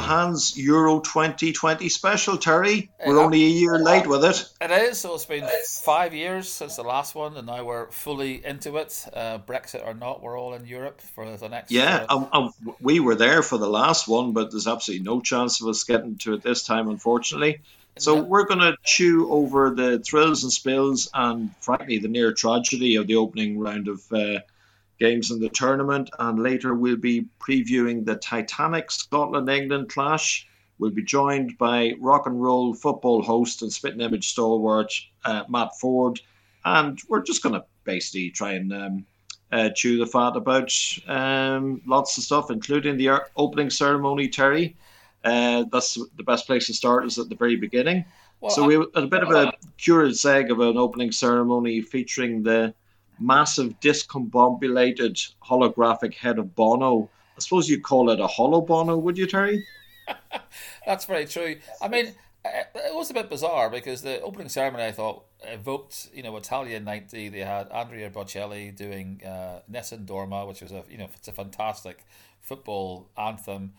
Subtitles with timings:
[0.00, 2.90] hands Euro 2020 special, Terry.
[3.04, 4.48] We're only a year late with it.
[4.60, 4.98] It is.
[4.98, 9.06] So it's been five years since the last one, and now we're fully into it.
[9.12, 11.70] Uh, Brexit or not, we're all in Europe for the next.
[11.70, 15.20] Yeah, uh, um, um, we were there for the last one, but there's absolutely no
[15.20, 17.60] chance of us getting to it this time, unfortunately.
[17.98, 18.22] So yeah.
[18.22, 23.06] we're going to chew over the thrills and spills, and frankly, the near tragedy of
[23.06, 24.02] the opening round of.
[24.12, 24.40] Uh,
[25.00, 30.46] games in the tournament, and later we'll be previewing the Titanic Scotland England clash.
[30.78, 34.92] We'll be joined by rock and roll football host and spitting image stalwart
[35.24, 36.20] uh, Matt Forde.
[36.64, 39.06] and we're just going to basically try and um,
[39.52, 40.72] uh, chew the fat about
[41.08, 44.28] um, lots of stuff, including the opening ceremony.
[44.28, 44.76] Terry,
[45.24, 48.04] uh, that's the best place to start is at the very beginning.
[48.40, 52.42] Well, so we had a bit of a curious egg of an opening ceremony featuring
[52.42, 52.74] the
[53.20, 57.10] massive discombobulated holographic head of Bono.
[57.36, 59.64] I suppose you'd call it a hollow Bono, would you, Terry?
[60.86, 61.56] That's very true.
[61.80, 62.14] I mean,
[62.44, 66.80] it was a bit bizarre because the opening ceremony I thought evoked, you know, Italia
[66.80, 67.28] '90.
[67.28, 71.32] They had Andrea Bocelli doing uh, Nessun Dorma, which was a, you know, it's a
[71.32, 72.06] fantastic
[72.40, 73.74] football anthem,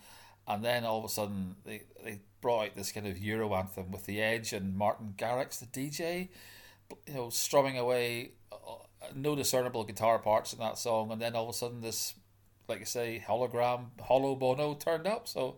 [0.46, 3.90] and then all of a sudden they they brought out this kind of Euro anthem
[3.90, 6.28] with the Edge and Martin Garrix, the DJ,
[7.06, 8.32] you know, strumming away
[9.14, 12.14] no discernible guitar parts in that song, and then all of a sudden this,
[12.68, 15.28] like you say, hologram Hollow Bono turned up.
[15.28, 15.56] So,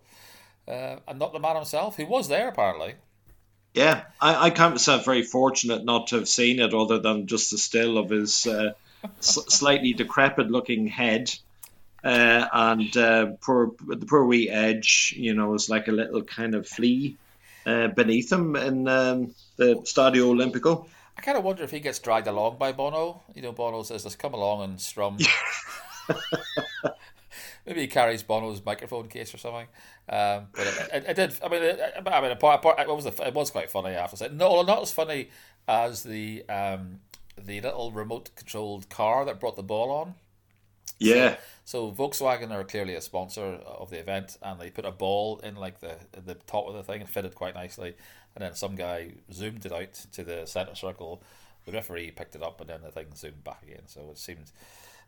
[0.69, 2.95] uh, and not the man himself, he was there apparently.
[3.75, 7.51] Yeah, I, I count myself very fortunate not to have seen it, other than just
[7.51, 8.73] the still of his uh,
[9.19, 11.35] s- slightly decrepit-looking head.
[12.05, 16.55] Uh, and uh, poor the poor wee edge, you know, is like a little kind
[16.55, 17.17] of flea
[17.67, 20.87] uh, beneath him in um, the Stadio Olimpico.
[21.17, 23.23] I kind of wonder if he gets dragged along by Bono.
[23.35, 25.19] You know, Bono says, "Let's come along and strum."
[27.67, 29.69] Maybe he carries Bono's microphone case or something.
[30.09, 31.35] Um, but it, it, it, did.
[31.43, 33.91] I mean, it, I mean, apart, apart, it was the, it was quite funny.
[33.91, 35.31] I have to say, no, not as funny
[35.67, 37.01] as the um,
[37.43, 40.15] the little remote controlled car that brought the ball on.
[40.99, 41.37] Yeah.
[41.65, 45.41] So, so, Volkswagen are clearly a sponsor of the event, and they put a ball
[45.43, 47.95] in like the the top of the thing and fitted quite nicely
[48.35, 51.23] and then some guy zoomed it out to the centre circle.
[51.67, 53.87] The referee picked it up, and then the thing zoomed back again.
[53.87, 54.51] So it seemed.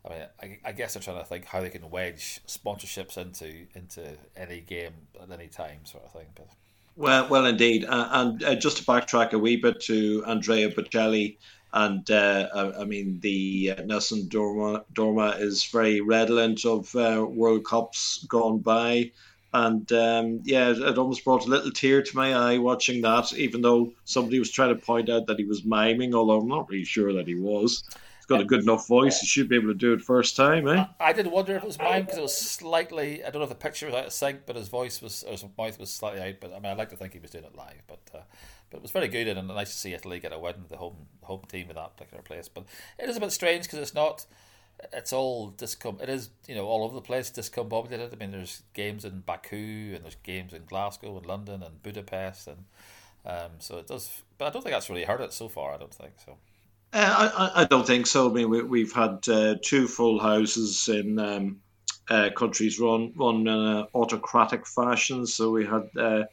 [0.05, 3.67] I mean, I, I guess they're trying to think how they can wedge sponsorships into
[3.75, 6.27] into any game at any time, sort of thing.
[6.35, 6.47] But
[6.95, 11.37] well, well, indeed, uh, and uh, just to backtrack a wee bit to Andrea Bocelli,
[11.73, 17.65] and uh, I mean the uh, Nessun Dorma, Dorma is very redolent of uh, World
[17.65, 19.11] Cups gone by.
[19.53, 23.61] And um, yeah, it almost brought a little tear to my eye watching that, even
[23.61, 26.83] though somebody was trying to point out that he was miming, although I'm not really
[26.83, 27.83] sure that he was.
[28.17, 30.67] He's got a good enough voice, he should be able to do it first time,
[30.67, 30.85] eh?
[30.99, 33.49] I, did wonder if it was mime because it was slightly, I don't know if
[33.49, 36.35] the picture was out of sync, but his voice was, his mouth was slightly out.
[36.41, 38.25] But I mean, I like to think he was doing it live, but.
[38.69, 41.07] But it was very good and nice to see Italy get a win, the home
[41.23, 42.47] home team in that particular place.
[42.47, 42.65] But
[42.99, 44.25] it is a bit strange because it's not
[44.93, 46.01] it's all discom.
[46.01, 48.13] It is you know all over the place discombobulated.
[48.13, 52.47] I mean, there's games in Baku and there's games in Glasgow and London and Budapest,
[52.47, 52.65] and
[53.25, 54.21] um, so it does.
[54.37, 55.73] But I don't think that's really hurt it so far.
[55.73, 56.37] I don't think so.
[56.93, 58.29] Uh, I, I don't think so.
[58.29, 61.59] I mean, we, we've had uh, two full houses in um,
[62.09, 65.25] uh, countries run run in an autocratic fashion.
[65.25, 66.23] So we had uh,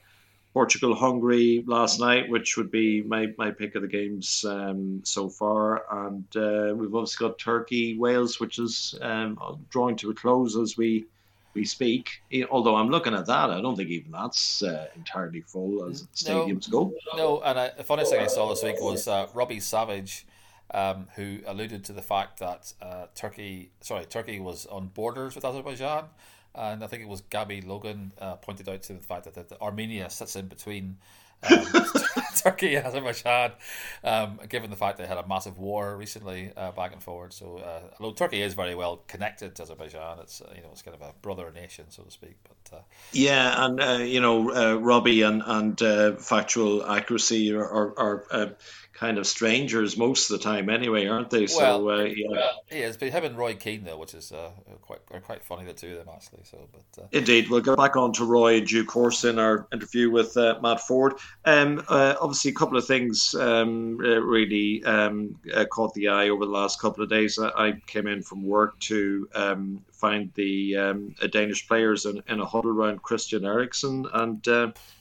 [0.55, 5.29] Portugal Hungary last night, which would be my, my pick of the games um, so
[5.29, 5.85] far.
[6.07, 9.37] And uh, we've also got Turkey Wales, which is um,
[9.69, 11.07] drawing to a close as we
[11.55, 12.23] we speak.
[12.51, 16.71] Although I'm looking at that, I don't think even that's uh, entirely full as stadiums
[16.71, 16.95] no, go.
[17.17, 20.27] No, and I, the funniest thing I saw this week was uh, Robbie Savage.
[20.71, 25.45] Um, who alluded to the fact that uh, Turkey, sorry, Turkey was on borders with
[25.45, 26.07] Azerbaijan,
[26.55, 29.61] and I think it was Gabby Logan uh, pointed out to the fact that, that
[29.61, 30.99] Armenia sits in between
[31.51, 31.67] um,
[32.45, 33.53] Turkey and Azerbaijan,
[34.05, 37.33] um, given the fact they had a massive war recently uh, back and forward.
[37.33, 40.83] So, uh, although Turkey is very well connected to Azerbaijan, it's uh, you know it's
[40.83, 42.37] kind of a brother nation, so to speak.
[42.43, 42.83] But uh,
[43.13, 47.65] yeah, and uh, you know, Robbie and and factual accuracy are.
[47.65, 48.57] are, are
[48.95, 51.47] kind of strangers most of the time anyway, aren't they?
[51.47, 52.97] So well, uh, yeah, he is.
[52.97, 56.07] But him and Roy Keane though, which is uh, quite quite funny the two of
[56.07, 56.43] them actually.
[56.45, 57.07] So, but uh...
[57.13, 60.59] indeed, we'll go back on to Roy in due course in our interview with uh,
[60.63, 61.19] Matt Forde.
[61.45, 65.39] Um, uh, obviously, a couple of things um, uh, really um,
[65.71, 67.39] caught the eye over the last couple of days.
[67.39, 72.45] I, came in from work to um, find the um, Danish players in, in, a
[72.45, 74.45] huddle around Christian Eriksen, and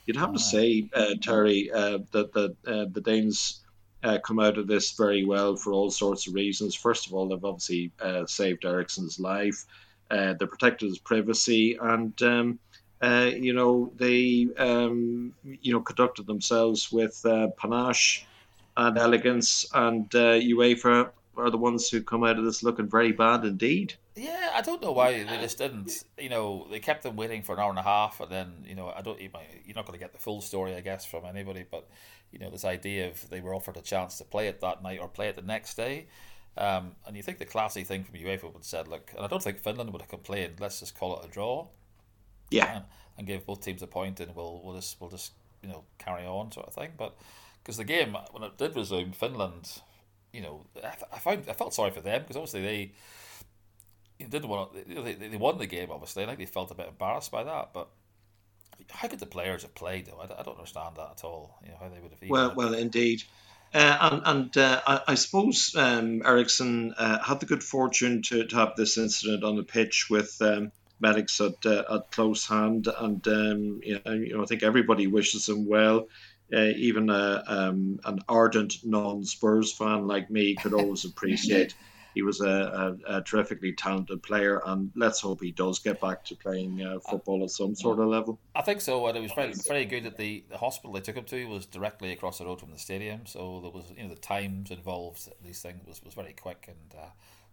[0.06, 0.51] you'd have to ah.
[0.53, 0.89] say,
[1.24, 2.56] Terry, that the
[2.94, 3.63] the Danes
[4.03, 6.75] uh, come out of this very well for all sorts of reasons.
[6.75, 9.65] First of all, they've obviously uh, saved Eriksen's life.
[10.12, 12.59] Uh, they protected his privacy, and um,
[13.03, 18.25] uh, you know, they um, you know conducted themselves with uh, panache
[18.77, 23.11] and elegance, and uh, UEFA are the ones who come out of this looking very
[23.11, 23.95] bad indeed.
[24.15, 26.05] Yeah, I don't know why they just didn't.
[26.17, 28.75] You know, they kept them waiting for an hour and a half, and then you
[28.75, 29.19] know, I don't.
[29.19, 31.65] You're not going to get the full story, I guess, from anybody.
[31.69, 31.89] But
[32.31, 35.00] you know, this idea of they were offered a chance to play it that night
[35.01, 36.07] or play it the next day.
[36.55, 39.27] Um, and you think the classy thing from UEFA would have said, look, and I
[39.27, 40.59] don't think Finland would have complained.
[40.59, 41.67] Let's just call it a draw.
[42.53, 42.75] Yeah.
[42.75, 42.85] And,
[43.17, 46.25] and give both teams a point, and we'll we'll just we'll just you know carry
[46.25, 46.91] on sort of thing.
[46.97, 47.15] But
[47.63, 49.81] because the game when it did resume, Finland,
[50.31, 52.91] you know, I, I found I felt sorry for them because obviously they
[54.25, 56.23] didn't want to, they, they won the game obviously.
[56.23, 57.89] I think they felt a bit embarrassed by that, but
[58.89, 60.19] how could the players have played though?
[60.19, 61.59] I, I don't understand that at all.
[61.63, 62.29] You know how they would have.
[62.29, 63.23] Well, well, indeed.
[63.73, 68.45] Uh, and, and uh, I, I, suppose um, Eriksen uh, had the good fortune to,
[68.45, 72.87] to, have this incident on the pitch with um, medics at, uh, at close hand,
[72.99, 76.07] and um, you, know, you know, I think everybody wishes him well.
[76.53, 81.73] Uh, even a, um, an ardent non-Spurs fan like me could always appreciate
[82.13, 86.23] he was a, a, a, terrifically talented player, and let's hope he does get back
[86.25, 88.39] to playing uh, football at some sort of level.
[88.55, 91.15] I think so, and it was very, very good that the, the hospital they took
[91.15, 94.09] him to was directly across the road from the stadium, so there was you know
[94.09, 97.05] the times involved these things was, was very quick, and uh,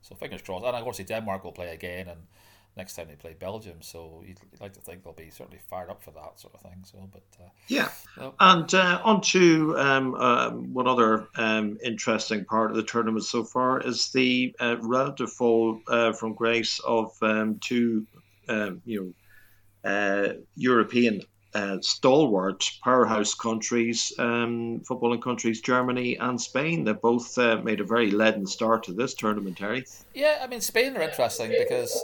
[0.03, 0.65] so fingers crossed.
[0.65, 2.21] And of course, Denmark will play again, and
[2.81, 3.77] next time they play Belgium.
[3.83, 6.63] So you'd, you'd, like to think they'll be certainly fired up for that sort of
[6.63, 6.83] thing.
[6.83, 7.91] So, but uh, yeah,
[8.41, 13.45] and uh, on to um, um, one other um, interesting part of the tournament so
[13.45, 18.07] far is the uh, relative fall uh, from grace of um, two,
[18.49, 19.15] um, you
[19.85, 21.21] know, uh, European.
[21.53, 26.85] Uh, stalwart powerhouse countries, um, footballing countries, Germany and Spain.
[26.85, 29.85] They both made a very leaden start to this tournament, Terry.
[30.15, 32.01] Yeah, I mean Spain are interesting because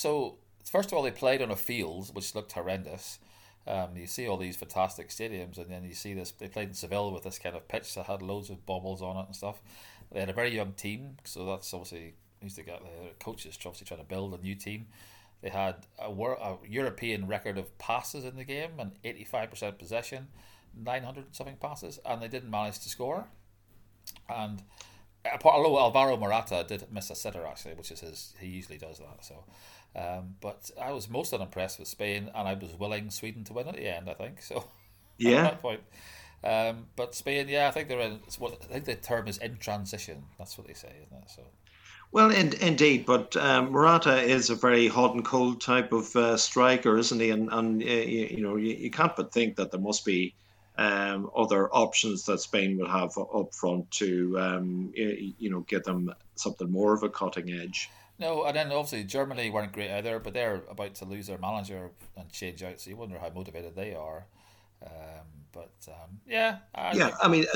[0.00, 3.18] so first of all, they played on a field which looked horrendous.
[3.66, 6.30] Um, you see all these fantastic stadiums, and then you see this.
[6.30, 9.18] They played in Seville with this kind of pitch that had loads of bobbles on
[9.18, 9.60] it and stuff.
[10.10, 13.86] They had a very young team, so that's obviously used to get the coaches obviously
[13.86, 14.86] trying to build a new team.
[15.42, 19.78] They had a, a European record of passes in the game and eighty five percent
[19.78, 20.28] possession,
[20.74, 23.26] nine hundred something passes, and they didn't manage to score.
[24.28, 24.62] And
[25.44, 29.24] although Alvaro Morata did miss a sitter actually, which is his, he usually does that.
[29.24, 29.44] So
[29.96, 33.68] um, but I was most unimpressed with Spain, and I was willing Sweden to win
[33.68, 34.08] at the end.
[34.08, 34.64] I think so.
[35.18, 35.32] Yeah.
[35.32, 35.80] at that point.
[36.42, 38.20] Um, but Spain, yeah, I think they're in.
[38.38, 40.24] What I think the term is in transition.
[40.38, 41.30] That's what they say, isn't it?
[41.30, 41.42] So.
[42.12, 46.36] Well, in, indeed, but um, Morata is a very hot and cold type of uh,
[46.36, 47.30] striker, isn't he?
[47.30, 50.34] And, and uh, you, you, know, you, you, can't but think that there must be
[50.76, 55.84] um, other options that Spain would have up front to, um, you, you know, get
[55.84, 57.90] them something more of a cutting edge.
[58.20, 61.90] No, and then obviously Germany weren't great either, but they're about to lose their manager
[62.16, 64.26] and change out, so you wonder how motivated they are.
[64.84, 67.10] Um, but um, yeah, I yeah.
[67.22, 67.46] I mean,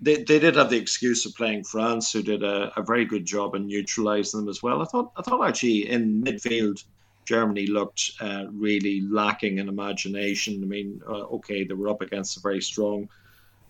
[0.00, 3.26] they, they did have the excuse of playing France, who did a, a very good
[3.26, 4.80] job in neutralising them as well.
[4.80, 6.82] I thought I thought actually in midfield.
[7.26, 10.62] Germany looked uh, really lacking in imagination.
[10.62, 13.08] I mean, uh, okay, they were up against a very strong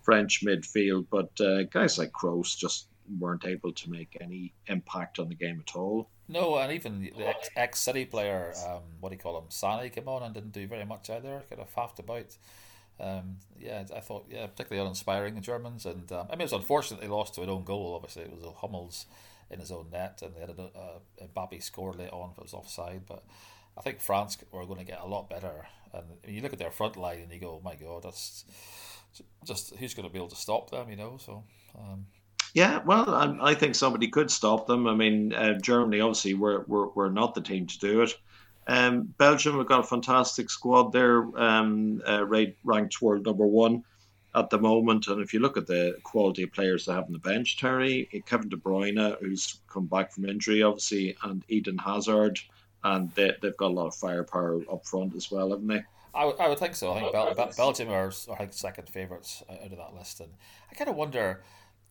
[0.02, 2.88] French midfield, but uh, guys like Kroos just
[3.20, 6.08] weren't able to make any impact on the game at all.
[6.28, 10.08] No, and even the ex City player, um, what do you call him, Sané came
[10.08, 11.43] on and didn't do very much either.
[11.48, 12.36] Kind of faffed about.
[12.98, 15.84] Um, yeah, I thought, yeah, particularly uninspiring the Germans.
[15.84, 17.94] And um, I mean, it was unfortunate they lost to an own goal.
[17.94, 19.06] Obviously, it was a Hummels
[19.50, 22.38] in his own net, and they had a, a, a Mbappe score late on if
[22.38, 23.02] it was offside.
[23.06, 23.22] But
[23.76, 25.66] I think France were going to get a lot better.
[25.93, 28.02] And I mean, you look at their front line and you go, oh my God,
[28.02, 28.44] that's
[29.44, 31.19] just who's going to be able to stop them, you know?
[31.19, 31.44] So.
[31.78, 32.06] Um,
[32.55, 34.87] yeah, well, I, I, think somebody could stop them.
[34.87, 38.17] I mean, uh, Germany obviously were, were, were not the team to do it.
[38.69, 40.93] Um, Belgium have got a fantastic squad.
[40.93, 43.82] They're um, uh, ranked world number one
[44.37, 45.08] at the moment.
[45.08, 48.08] And if you look at the quality of players they have on the bench, Terry,
[48.25, 52.39] Kevin De Bruyne, who's come back from injury, obviously, and Eden Hazard,
[52.84, 55.82] and they, have got a lot of firepower up front as well, haven't they?
[56.15, 56.93] I, w- I would think so.
[56.93, 60.20] I think Bel- Belgium are, second favourites out of that list.
[60.20, 60.31] And
[60.70, 61.43] I kind of wonder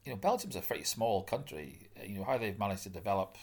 [0.05, 1.87] you know, Belgium's a pretty small country.
[1.99, 3.37] Uh, you know how they've managed to develop.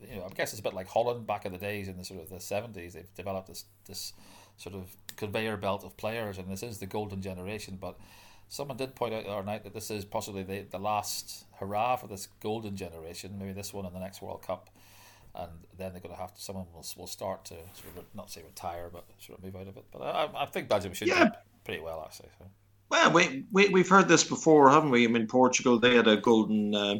[0.00, 2.04] You know, I guess it's a bit like Holland back in the days in the
[2.04, 2.94] sort of the seventies.
[2.94, 4.12] They've developed this this
[4.56, 7.78] sort of conveyor belt of players, and this is the golden generation.
[7.80, 7.98] But
[8.48, 11.96] someone did point out the other night that this is possibly the, the last hurrah
[11.96, 13.38] for this golden generation.
[13.38, 14.70] Maybe this one in the next World Cup,
[15.34, 16.40] and then they're going to have to.
[16.40, 19.68] Someone will, will start to sort of not say retire, but sort of move out
[19.68, 19.84] of it.
[19.90, 21.24] But I, I think Belgium should yeah.
[21.24, 21.30] do
[21.64, 22.30] pretty well actually.
[22.38, 22.46] So.
[22.92, 25.04] Well, we, we, we've heard this before, haven't we?
[25.04, 26.96] I mean, Portugal, they had a golden uh,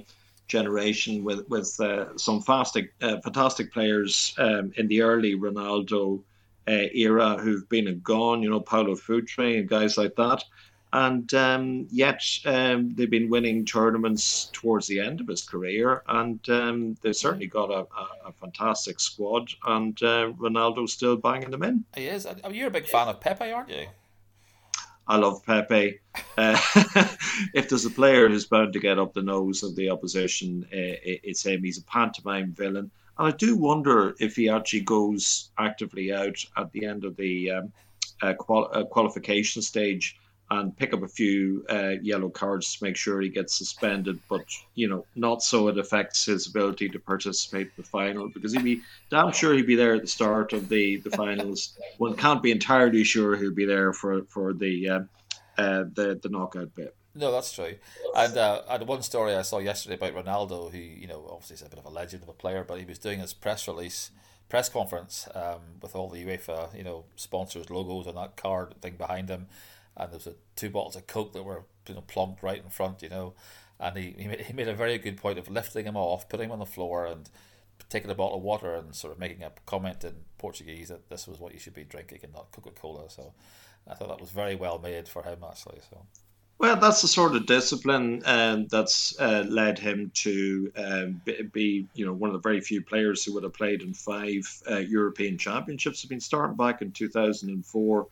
[0.48, 6.22] generation with, with uh, some fantastic, uh, fantastic players um, in the early Ronaldo
[6.66, 8.42] uh, era who've been and gone.
[8.42, 10.42] You know, Paulo Futre and guys like that
[10.94, 16.46] and um, yet um, they've been winning tournaments towards the end of his career, and
[16.50, 21.62] um, they've certainly got a, a, a fantastic squad, and uh, Ronaldo's still banging them
[21.62, 21.84] in.
[21.94, 22.26] He is.
[22.50, 23.86] You're a big fan of Pepe, aren't you?
[25.06, 25.98] I love Pepe.
[26.36, 26.58] Uh,
[27.54, 30.96] if there's a player who's bound to get up the nose of the opposition, uh,
[31.04, 31.64] it's him.
[31.64, 32.90] He's a pantomime villain.
[33.18, 37.50] And I do wonder if he actually goes actively out at the end of the
[37.50, 37.72] um,
[38.22, 40.16] uh, qual- uh, qualification stage
[40.52, 44.44] and pick up a few uh, yellow cards to make sure he gets suspended, but
[44.74, 48.62] you know, not so it affects his ability to participate in the final because he'd
[48.62, 51.78] be damn sure he'd be there at the start of the the finals.
[51.96, 55.00] One can't be entirely sure he'll be there for for the uh,
[55.56, 56.94] uh, the the knockout bit.
[57.14, 57.74] No, that's true.
[58.14, 61.62] And uh, had one story I saw yesterday about Ronaldo, who you know obviously is
[61.62, 64.10] a bit of a legend of a player, but he was doing his press release
[64.50, 68.96] press conference um, with all the UEFA you know sponsors logos on that card thing
[68.96, 69.46] behind him
[69.96, 72.70] and there was a, two bottles of coke that were you know plonked right in
[72.70, 73.34] front, you know,
[73.78, 76.46] and he he made, he made a very good point of lifting him off, putting
[76.46, 77.28] him on the floor, and
[77.88, 81.26] taking a bottle of water and sort of making a comment in Portuguese that this
[81.26, 83.08] was what you should be drinking and not Coca Cola.
[83.10, 83.32] So
[83.88, 85.80] I thought that was very well made for him actually.
[85.90, 86.06] So.
[86.58, 91.20] Well, that's the sort of discipline um, that's uh, led him to um,
[91.52, 94.44] be, you know, one of the very few players who would have played in five
[94.70, 96.02] uh, European Championships.
[96.02, 98.06] Have been starting back in 2004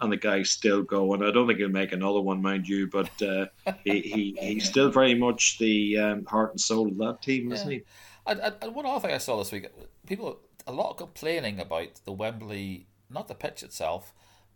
[0.00, 1.22] and the guy's still going.
[1.22, 3.46] I don't think he'll make another one, mind you, but uh,
[3.84, 7.70] he, he he's still very much the um, heart and soul of that team, isn't
[7.70, 7.82] he?
[8.26, 9.68] And, and one other thing I saw this week,
[10.06, 14.12] people a lot complaining about the Wembley, not the pitch itself,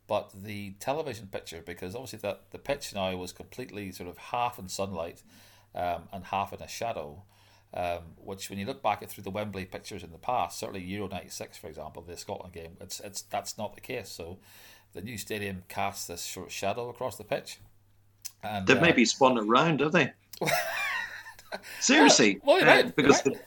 [0.06, 4.58] but the television picture, because obviously that the pitch now was completely sort of half
[4.58, 5.22] in sunlight
[5.74, 7.22] um, and half in a shadow.
[7.72, 10.82] Um, which, when you look back at through the Wembley pictures in the past, certainly
[10.82, 14.08] Euro '96, for example, the Scotland game, it's it's that's not the case.
[14.08, 14.38] So
[14.92, 17.58] the new stadium casts this short shadow across the pitch.
[18.42, 20.12] And, They've uh, maybe spun it round, have they?
[21.80, 23.40] Seriously, well, well uh, might, because they might,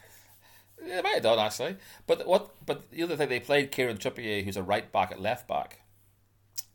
[0.77, 0.89] the...
[0.89, 1.77] they might have done actually.
[2.05, 2.53] But what?
[2.65, 5.79] But the other thing, they played Kieran Trippier, who's a right back at left back,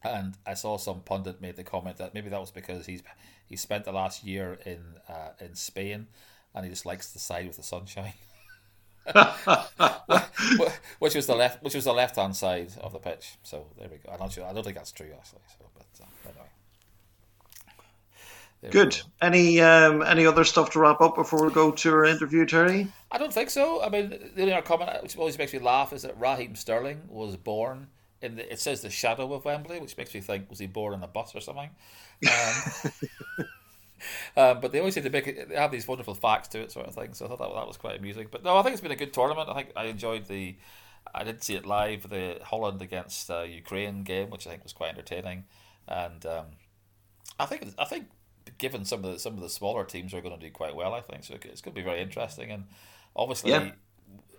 [0.02, 3.02] and I saw some pundit made the comment that maybe that was because he's
[3.46, 6.06] he spent the last year in uh, in Spain,
[6.54, 8.14] and he just likes the side with the sunshine.
[10.98, 13.36] which was the left, which was the left hand side of the pitch.
[13.42, 14.12] So there we go.
[14.12, 14.44] I'm not sure.
[14.44, 15.40] I don't think that's true actually.
[15.58, 16.48] So, but uh, anyway.
[18.60, 19.00] There Good.
[19.22, 22.88] Any um, any other stuff to wrap up before we go to our interview, Terry?
[23.10, 23.82] I don't think so.
[23.82, 27.02] I mean, the only other comment which always makes me laugh is that Raheem Sterling
[27.08, 27.86] was born
[28.20, 28.52] in the.
[28.52, 31.06] It says the shadow of Wembley, which makes me think was he born in a
[31.06, 31.70] bus or something?
[32.28, 32.92] Um,
[34.36, 36.70] Um, but they always seem to make it, they have these wonderful facts to it,
[36.70, 37.12] sort of thing.
[37.12, 38.28] So I thought that, that was quite amusing.
[38.30, 39.48] But no, I think it's been a good tournament.
[39.48, 40.56] I think I enjoyed the.
[41.14, 44.72] I did see it live, the Holland against uh, Ukraine game, which I think was
[44.72, 45.44] quite entertaining,
[45.86, 46.46] and um,
[47.40, 48.06] I think I think
[48.58, 50.94] given some of the some of the smaller teams are going to do quite well,
[50.94, 51.34] I think so.
[51.34, 52.64] It's going to be very interesting, and
[53.16, 53.50] obviously.
[53.50, 53.72] Yeah.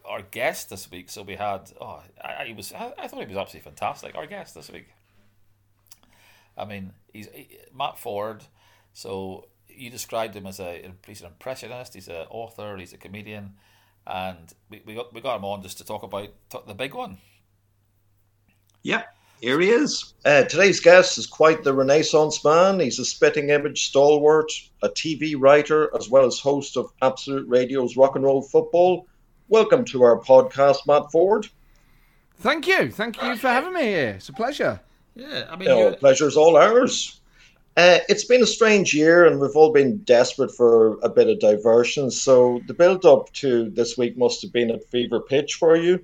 [0.06, 1.72] Our guest this week, so we had.
[1.80, 2.74] Oh, I, I was.
[2.74, 4.16] I, I thought he was absolutely fantastic.
[4.16, 4.88] Our guest this week.
[6.58, 8.42] I mean, he's he, Matt Forde
[9.00, 11.94] so you described him as a he's an impressionist.
[11.94, 12.76] He's an author.
[12.76, 13.54] He's a comedian,
[14.06, 16.28] and we, we got we got him on just to talk about
[16.68, 17.18] the big one.
[18.84, 19.04] Yeah,
[19.40, 20.16] here he is.
[20.26, 22.82] Uh, today's guest is quite the Renaissance man.
[22.82, 24.52] He's a spitting image stalwart,
[24.84, 29.08] a TV writer, as well as host of Absolute Radio's Rock and Roll Football.
[29.48, 31.50] Welcome to our podcast, Matt Forde.
[32.40, 32.92] Thank you.
[32.92, 34.16] Thank you for having me here.
[34.18, 34.82] It's a pleasure.
[35.16, 37.19] Yeah, I mean, oh, pleasure's all ours.
[37.80, 41.40] Uh, it's been a strange year, and we've all been desperate for a bit of
[41.40, 42.12] diversion.
[42.12, 46.04] So the build-up to this week must have been at fever pitch for you,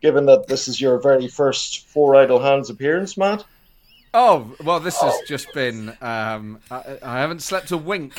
[0.00, 3.44] given that this is your very first Four Idle Hands appearance, Matt.
[4.14, 5.88] Oh well, this has just been.
[6.00, 8.12] Um, I, I, haven't slept a wink.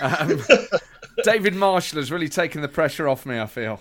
[0.00, 0.42] Um,
[1.24, 3.38] David Marshall has really taken the pressure off me.
[3.38, 3.78] I feel.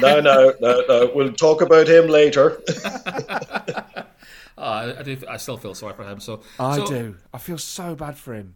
[0.00, 1.10] no, no, no, no.
[1.12, 2.62] We'll talk about him later.
[4.56, 5.16] Uh, I do.
[5.28, 6.20] I still feel sorry for him.
[6.20, 7.16] So I so, do.
[7.32, 8.54] I feel so bad for him.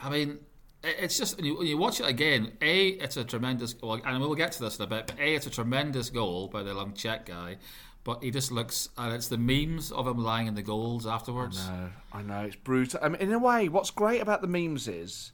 [0.00, 0.38] I mean,
[0.84, 2.52] it's just when you, when you watch it again.
[2.60, 3.74] A, it's a tremendous.
[3.82, 5.08] Well, and we'll get to this in a bit.
[5.08, 7.56] But a, it's a tremendous goal by the long Czech guy.
[8.04, 11.60] But he just looks, and it's the memes of him lying in the goals afterwards.
[11.68, 11.90] I know.
[12.12, 12.46] I know.
[12.46, 13.00] It's brutal.
[13.02, 15.32] I mean, in a way, what's great about the memes is,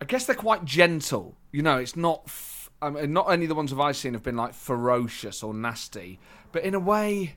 [0.00, 1.36] I guess they're quite gentle.
[1.52, 2.22] You know, it's not.
[2.26, 6.18] F- I mean, not only the ones I've seen have been like ferocious or nasty,
[6.52, 7.36] but in a way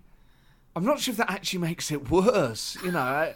[0.76, 2.78] I'm not sure if that actually makes it worse.
[2.84, 3.34] You know,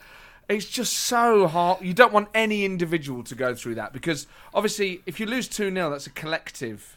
[0.50, 1.82] it's just so hard.
[1.82, 5.72] You don't want any individual to go through that because obviously, if you lose 2
[5.72, 6.97] 0, that's a collective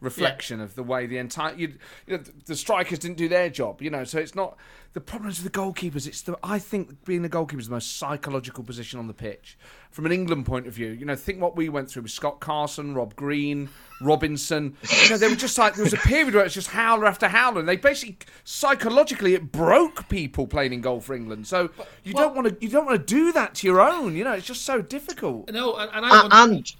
[0.00, 0.64] reflection yeah.
[0.64, 1.74] of the way the entire you,
[2.06, 3.82] you know, the strikers didn't do their job.
[3.82, 4.56] You know, so it's not
[4.92, 6.06] the problems with the goalkeepers.
[6.06, 9.58] It's the I think being a goalkeeper is the most psychological position on the pitch.
[9.90, 12.40] From an England point of view, you know, think what we went through with Scott
[12.40, 13.68] Carson, Rob Green,
[14.00, 14.76] Robinson.
[15.02, 17.28] You know, they were just like there was a period where it's just howler after
[17.28, 21.46] howler, and they basically psychologically it broke people playing in goal for England.
[21.46, 21.70] So
[22.04, 24.16] you well, don't want to you don't want to do that to your own.
[24.16, 25.50] You know, it's just so difficult.
[25.52, 26.72] No, and, and I uh, want, and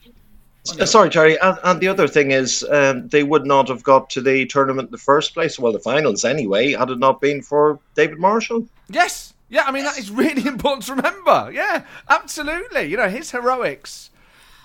[0.68, 1.40] Oh, Sorry, Terry.
[1.40, 4.88] And, and, the other thing is, um, they would not have got to the tournament
[4.88, 8.66] in the first place, well, the finals anyway, had it not been for David Marshall.
[8.88, 9.34] Yes.
[9.48, 11.50] Yeah, I mean, that is really important to remember.
[11.52, 12.84] Yeah, absolutely.
[12.84, 14.10] You know, his heroics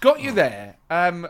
[0.01, 0.75] got you there.
[0.89, 1.27] Um,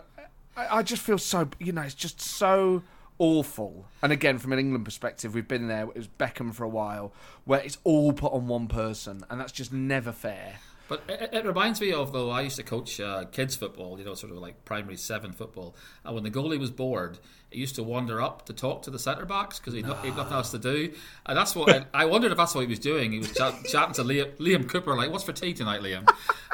[0.57, 2.83] I, I just feel so, you know, it's just so
[3.17, 3.85] awful.
[4.01, 5.83] And again, from an England perspective, we've been there.
[5.83, 7.13] It was Beckham for a while,
[7.45, 10.55] where it's all put on one person, and that's just never fair.
[10.87, 14.05] But it, it, reminds me of though I used to coach uh, kids football, you
[14.05, 17.17] know, sort of like primary seven football, and when the goalie was bored,
[17.49, 20.33] he used to wander up to talk to the centre backs because he'd, he'd, nothing
[20.33, 20.93] else to do,
[21.25, 23.11] and that's what I, wondered if that's what he was doing.
[23.13, 26.07] He was chat, chatting to Liam, Liam, Cooper like, "What's for tea tonight, Liam?"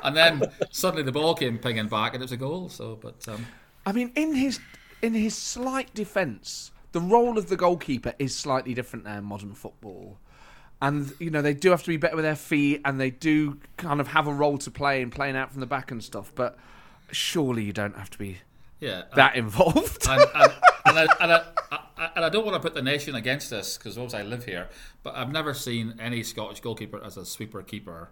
[0.03, 2.69] And then suddenly the ball came pinging back, and it was a goal.
[2.69, 3.45] So, but um,
[3.85, 4.61] I mean, in his
[5.01, 9.55] in his slight defence, the role of the goalkeeper is slightly different now in modern
[9.55, 10.17] football
[10.81, 13.59] and you know they do have to be better with their feet, and they do
[13.77, 16.31] kind of have a role to play in playing out from the back and stuff.
[16.33, 16.57] But
[17.11, 18.39] surely you don't have to be
[18.79, 20.07] yeah that involved.
[20.09, 20.51] and, and,
[20.85, 23.97] and, I, and, I, and I don't want to put the nation against this because
[23.97, 24.69] obviously I live here,
[25.03, 28.09] but I've never seen any Scottish goalkeeper as a sweeper keeper.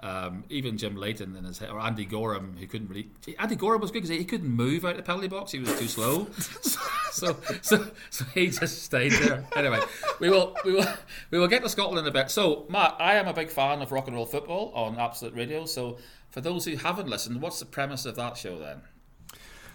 [0.00, 3.08] Um, even Jim Leighton and his or Andy Goram, who couldn't really.
[3.38, 5.78] Andy Goram was good because he couldn't move out of the penalty box; he was
[5.78, 6.26] too slow.
[6.38, 9.46] so, so, so, so, he just stayed there.
[9.56, 9.80] Anyway,
[10.20, 10.86] we will, we will,
[11.30, 12.30] we will get to Scotland in a bit.
[12.30, 15.64] So, Matt, I am a big fan of rock and roll football on Absolute Radio.
[15.64, 15.96] So,
[16.28, 18.82] for those who haven't listened, what's the premise of that show then?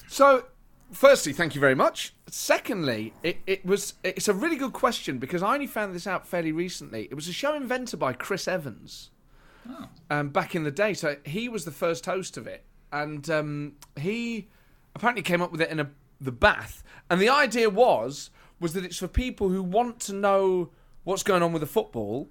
[0.07, 0.45] So,
[0.91, 2.13] firstly, thank you very much.
[2.27, 6.27] Secondly, it, it was it's a really good question because I only found this out
[6.27, 7.07] fairly recently.
[7.09, 9.09] It was a show invented by Chris Evans
[9.67, 9.87] oh.
[10.09, 10.93] um, back in the day.
[10.93, 14.47] So he was the first host of it, and um, he
[14.95, 15.89] apparently came up with it in a,
[16.21, 16.83] the bath.
[17.09, 20.69] And the idea was was that it's for people who want to know
[21.03, 22.29] what's going on with the football.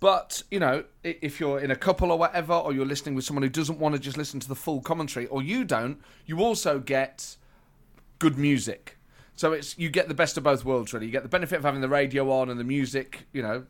[0.00, 3.42] But you know, if you're in a couple or whatever, or you're listening with someone
[3.42, 6.78] who doesn't want to just listen to the full commentary, or you don't, you also
[6.78, 7.36] get
[8.18, 8.98] good music.
[9.36, 11.06] So it's you get the best of both worlds, really.
[11.06, 13.64] You get the benefit of having the radio on and the music, you know,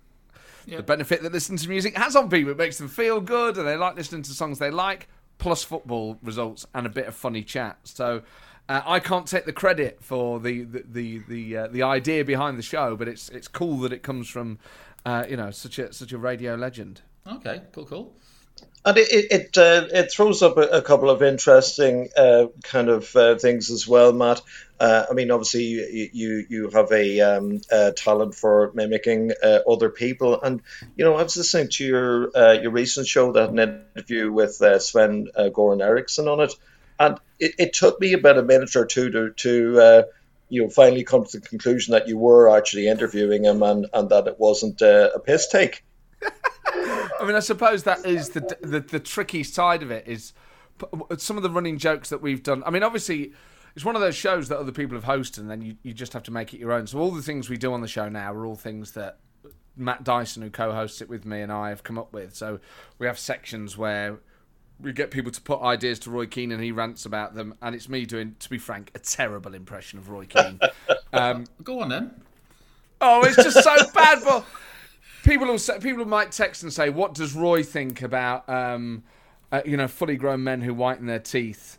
[0.66, 0.76] Yep.
[0.78, 2.52] The benefit that listening to music has on people.
[2.52, 6.18] It makes them feel good and they like listening to songs they like, plus football
[6.22, 7.78] results and a bit of funny chat.
[7.84, 8.22] So
[8.68, 12.58] uh, I can't take the credit for the the the the, uh, the, idea behind
[12.58, 14.58] the show, but it's it's cool that it comes from
[15.04, 17.02] uh, you know such a such a radio legend.
[17.26, 18.14] Okay, cool, cool
[18.84, 23.14] and it it uh, it throws up a, a, couple of interesting uh, kind of
[23.16, 24.42] uh, things as well, Matt.
[24.78, 29.60] Uh, I mean, obviously, you you, you have a, um, a talent for mimicking uh,
[29.68, 30.60] other people, and
[30.96, 34.56] you know, I was listening to your uh, your recent show that an interview with
[34.56, 36.54] Sven Goran Eriksson on it,
[36.98, 40.04] and it, it took me about a minute or two to to
[40.50, 44.10] you know finally come to the conclusion that you were actually interviewing him and and
[44.10, 45.84] that it wasn't a piss take.
[47.24, 50.34] I mean, I suppose that is the, the the tricky side of it is
[51.16, 52.62] some of the running jokes that we've done.
[52.66, 53.32] I mean, obviously,
[53.74, 56.12] it's one of those shows that other people have hosted, and then you, you just
[56.12, 56.86] have to make it your own.
[56.86, 59.20] So all the things we do on the show now are all things that
[59.74, 62.34] Matt Dyson, who co-hosts it with me, and I have come up with.
[62.34, 62.60] So
[62.98, 64.18] we have sections where
[64.78, 67.74] we get people to put ideas to Roy Keane, and he rants about them, and
[67.74, 70.60] it's me doing, to be frank, a terrible impression of Roy Keane.
[71.14, 72.10] Um, Go on then.
[73.00, 74.44] Oh, it's just so bad, but
[75.24, 79.02] people will say, people might text and say, "What does Roy think about um,
[79.50, 81.78] uh, you know fully grown men who whiten their teeth?"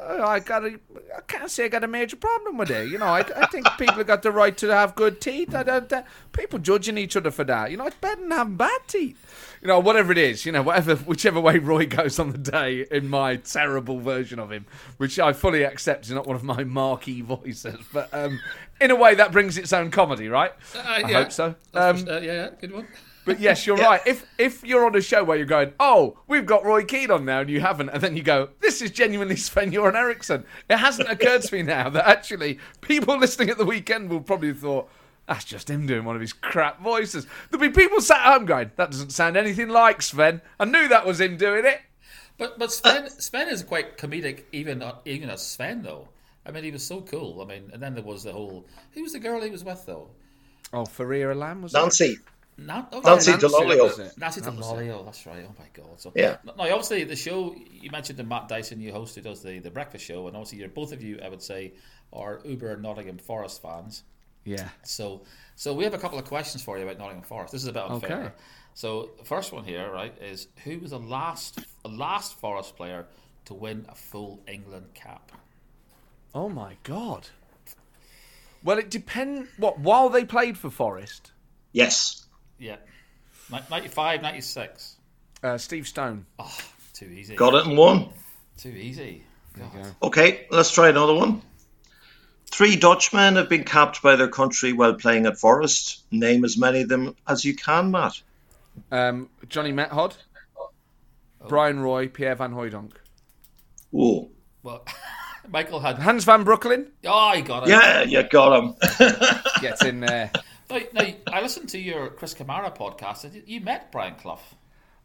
[0.00, 0.78] Uh, I got a,
[1.16, 2.88] I can't say I got a major problem with it.
[2.88, 5.54] You know, I, I think people have got the right to have good teeth.
[5.54, 6.02] I don't, uh,
[6.32, 7.70] people judging each other for that.
[7.70, 9.58] You know, it's better than having bad teeth.
[9.62, 10.44] You know, whatever it is.
[10.44, 14.50] You know, whatever, whichever way Roy goes on the day in my terrible version of
[14.50, 18.40] him, which I fully accept is not one of my marquee voices, but um,
[18.80, 20.52] in a way that brings its own comedy, right?
[20.74, 21.22] Uh, I yeah.
[21.22, 21.54] hope so.
[21.72, 22.88] Um, uh, yeah, yeah, good one.
[23.24, 23.86] But yes, you're yeah.
[23.86, 24.00] right.
[24.06, 27.24] If if you're on a show where you're going, oh, we've got Roy Keane on
[27.24, 30.44] now, and you haven't, and then you go, this is genuinely Sven Göran Eriksson.
[30.68, 34.48] It hasn't occurred to me now that actually people listening at the weekend will probably
[34.48, 34.88] have thought.
[35.26, 37.26] That's just him doing one of his crap voices.
[37.50, 40.86] There'll be people sat at home going, "That doesn't sound anything like Sven." I knew
[40.88, 41.80] that was him doing it.
[42.36, 46.08] But but Sven Sven is quite comedic, even uh, even as Sven though.
[46.46, 47.40] I mean, he was so cool.
[47.40, 48.66] I mean, and then there was the whole.
[48.92, 50.10] Who was the girl he was with though?
[50.72, 52.04] Oh, Faria Alam was Nancy.
[52.04, 52.18] It?
[52.56, 54.18] Not, oh, Nancy yeah, Dell'Olio.
[54.18, 55.44] Nancy Dell'Olio, that's right.
[55.48, 56.00] Oh my god.
[56.00, 56.36] So, yeah.
[56.44, 59.70] No, obviously the show you mentioned the Matt Dyson, you host who does the, the
[59.70, 61.18] breakfast show, and obviously you're both of you.
[61.24, 61.72] I would say
[62.12, 64.04] are uber Nottingham Forest fans.
[64.44, 64.68] Yeah.
[64.84, 65.22] So,
[65.56, 67.52] so we have a couple of questions for you about Nottingham Forest.
[67.52, 68.18] This is a bit unfair.
[68.18, 68.34] Okay.
[68.74, 73.06] So the first one here, right, is who was the last the last Forest player
[73.46, 75.32] to win a full England cap?
[76.34, 77.28] Oh my god.
[78.62, 79.48] Well, it depends.
[79.56, 81.32] What while they played for Forest,
[81.74, 82.23] Yes.
[82.58, 82.76] Yeah,
[83.50, 84.96] Ni- 95, 96.
[85.42, 86.26] uh, Steve Stone.
[86.38, 86.56] Oh,
[86.92, 87.34] too easy.
[87.36, 88.08] Got it in one.
[88.56, 89.24] Too easy.
[89.58, 89.94] God.
[90.02, 91.42] Okay, let's try another one.
[92.50, 96.02] Three Dutchmen have been capped by their country while playing at Forest.
[96.10, 98.20] Name as many of them as you can, Matt.
[98.90, 100.14] Um, Johnny Metgod,
[101.48, 102.92] Bryan Roy, Pierre Van Hooydonk,
[103.96, 104.30] Oh,
[104.62, 104.84] Well,
[105.48, 105.98] Michael had.
[105.98, 106.88] Hans Van Breukelen.
[107.04, 107.68] Oh, he got it.
[107.70, 108.74] yeah, you got him.
[109.60, 110.30] Gets in there.
[110.74, 113.46] Now, now, I listened to your Chris Kamara podcast.
[113.46, 114.40] you- met Brian Clough.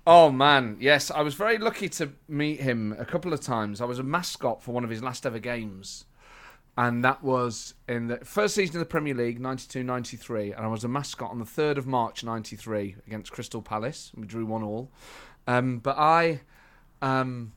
[0.07, 3.79] Oh man, yes, I was very lucky to meet him a couple of times.
[3.79, 6.05] I was a mascot for one of his last ever games.
[6.75, 10.83] And that was in the first season of the Premier League, 92-93, and I was
[10.83, 14.11] a mascot on the 3rd of March 93 against Crystal Palace.
[14.15, 14.89] We drew one all.
[15.45, 16.39] Um, but I
[17.01, 17.51] um,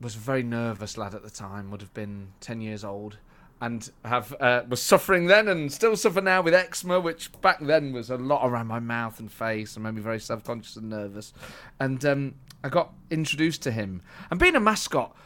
[0.00, 3.18] was a very nervous lad at the time, would have been 10 years old,
[3.62, 7.92] and have uh, was suffering then and still suffer now with eczema, which back then
[7.92, 11.32] was a lot around my mouth and face and made me very self-conscious and nervous.
[11.78, 14.02] And um, I got introduced to him.
[14.32, 15.16] And being a mascot,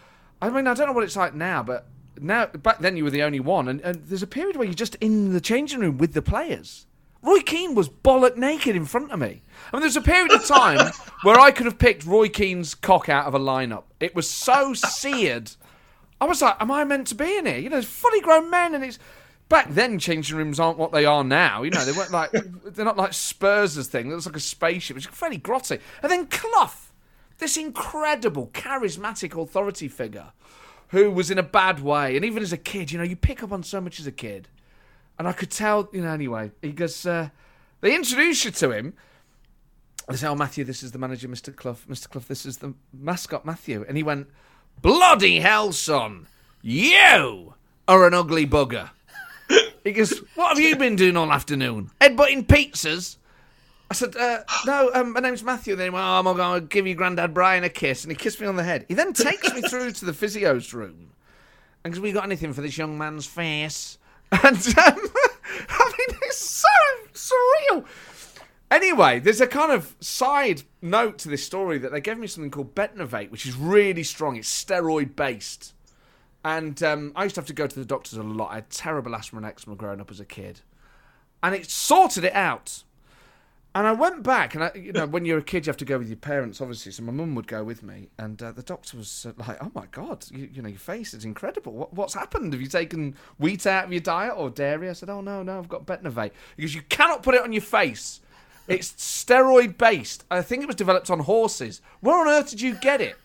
[0.42, 1.86] I mean, I don't know what it's like now, but
[2.20, 4.74] now back then you were the only one, and, and there's a period where you're
[4.74, 6.86] just in the changing room with the players.
[7.22, 9.40] Roy Keane was bollock naked in front of me.
[9.72, 13.08] I mean, there's a period of time where I could have picked Roy Keane's cock
[13.08, 13.84] out of a lineup.
[13.98, 15.52] It was so seared.
[16.20, 18.50] I was like, "Am I meant to be in here?" You know, there's fully grown
[18.50, 18.98] men, and it's
[19.48, 19.98] back then.
[19.98, 21.62] Changing rooms aren't what they are now.
[21.62, 22.30] You know, they weren't like
[22.64, 24.06] they're not like Spurs' thing.
[24.06, 24.96] It looks like a spaceship.
[24.96, 25.80] It's fairly grotty.
[26.02, 26.70] And then Clough,
[27.38, 30.32] this incredible, charismatic authority figure,
[30.88, 33.42] who was in a bad way, and even as a kid, you know, you pick
[33.42, 34.48] up on so much as a kid.
[35.18, 37.30] And I could tell, you know, anyway, he goes, uh,
[37.80, 38.94] they introduce you to him.
[40.08, 41.54] They say, oh, Matthew, this is the manager, Mr.
[41.54, 41.78] Clough.
[41.88, 42.08] Mr.
[42.08, 43.84] Clough, this is the mascot, Matthew.
[43.88, 44.28] And he went,
[44.82, 46.26] bloody hell, son.
[46.62, 47.54] You
[47.86, 48.90] are an ugly bugger.
[49.84, 51.92] He goes, what have you been doing all afternoon?
[52.00, 53.18] Headbutting pizzas?
[53.88, 55.74] I said, uh, no, um, my name's Matthew.
[55.74, 58.02] And then he went, oh, I'm going to give you Grandad Brian a kiss.
[58.02, 58.84] And he kissed me on the head.
[58.88, 61.10] He then takes me through to the physio's room.
[61.84, 63.98] And goes, we got anything for this young man's face?
[64.32, 64.64] And um,
[65.68, 66.68] I mean, it's so
[67.14, 67.84] surreal.
[68.70, 72.50] Anyway, there's a kind of side note to this story that they gave me something
[72.50, 74.36] called Betnovate, which is really strong.
[74.36, 75.72] It's steroid based.
[76.44, 78.50] And um, I used to have to go to the doctors a lot.
[78.50, 80.60] I had terrible asthma and eczema growing up as a kid.
[81.42, 82.82] And it sorted it out.
[83.76, 85.84] And I went back, and I, you know, when you're a kid, you have to
[85.84, 86.92] go with your parents, obviously.
[86.92, 89.70] So my mum would go with me, and uh, the doctor was uh, like, "Oh
[89.74, 91.74] my god, you, you know, your face is incredible.
[91.74, 92.54] What, what's happened?
[92.54, 95.58] Have you taken wheat out of your diet or dairy?" I said, "Oh no, no,
[95.58, 98.20] I've got Betnovate." Because you cannot put it on your face.
[98.68, 100.24] It's steroid based.
[100.30, 101.80] I think it was developed on horses.
[102.00, 103.16] Where on earth did you get it?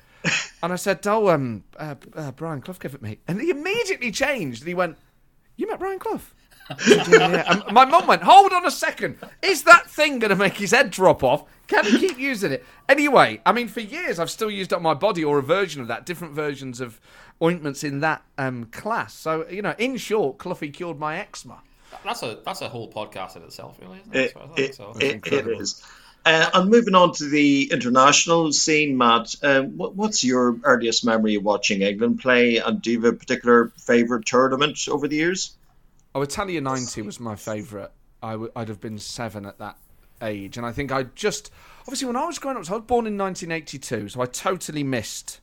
[0.61, 4.11] And I said, "Oh, um, uh, uh, Brian Clough gave it me," and he immediately
[4.11, 4.61] changed.
[4.61, 4.97] And he went,
[5.55, 6.21] "You met Brian Clough?"
[6.87, 9.17] "Yeah, yeah." My mum went, "Hold on a second.
[9.41, 11.45] Is that thing going to make his head drop off?
[11.67, 14.93] Can he keep using it?" Anyway, I mean, for years I've still used on my
[14.93, 17.01] body or a version of that, different versions of
[17.41, 19.15] ointments in that um, class.
[19.15, 21.63] So you know, in short, Cloughie cured my eczema.
[22.03, 24.37] That's a that's a whole podcast in itself, really, isn't It, it?
[24.37, 24.91] I it, think so.
[24.97, 25.61] it, it incredible.
[25.61, 25.83] is.
[26.23, 31.33] Uh, and moving on to the international scene, Matt, uh, what, what's your earliest memory
[31.35, 32.57] of watching England play?
[32.57, 35.55] And do you have a particular favourite tournament over the years?
[36.13, 37.89] Oh, Italia 90 was my favourite.
[38.21, 39.77] I w- I'd have been seven at that
[40.21, 40.57] age.
[40.57, 41.51] And I think I just.
[41.81, 44.83] Obviously, when I was growing up, so I was born in 1982, so I totally
[44.83, 45.39] missed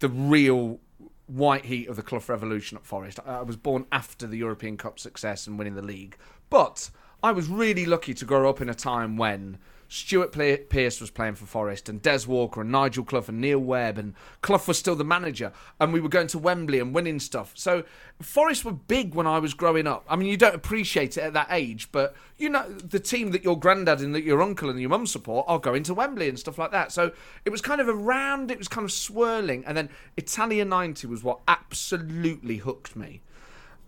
[0.00, 0.80] the real
[1.26, 3.20] white heat of the Clough Revolution at Forest.
[3.24, 6.16] I was born after the European Cup success and winning the league.
[6.50, 6.90] But
[7.22, 9.58] I was really lucky to grow up in a time when
[9.92, 13.98] Stuart Pearce was playing for Forest and Des Walker and Nigel Clough and Neil Webb
[13.98, 17.52] and Clough was still the manager and we were going to Wembley and winning stuff.
[17.54, 17.84] So
[18.18, 20.06] Forest were big when I was growing up.
[20.08, 23.44] I mean, you don't appreciate it at that age, but you know the team that
[23.44, 26.38] your granddad and that your uncle and your mum support are going to Wembley and
[26.38, 26.90] stuff like that.
[26.90, 27.12] So
[27.44, 31.22] it was kind of around, it was kind of swirling, and then Italia '90 was
[31.22, 33.20] what absolutely hooked me,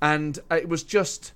[0.02, 1.32] and uh, it was just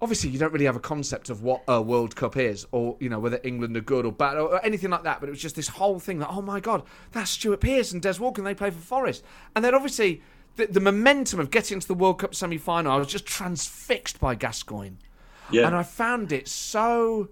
[0.00, 3.08] obviously you don't really have a concept of what a World Cup is, or you
[3.08, 5.20] know whether England are good or bad or anything like that.
[5.20, 6.82] But it was just this whole thing that oh my god,
[7.12, 10.22] that's Stuart Pearce and Des Walker, and they play for Forest, and then obviously
[10.56, 14.18] the, the momentum of getting to the World Cup semi final, I was just transfixed
[14.20, 14.96] by Gascoigne,
[15.50, 15.66] Yeah.
[15.66, 17.28] and I found it so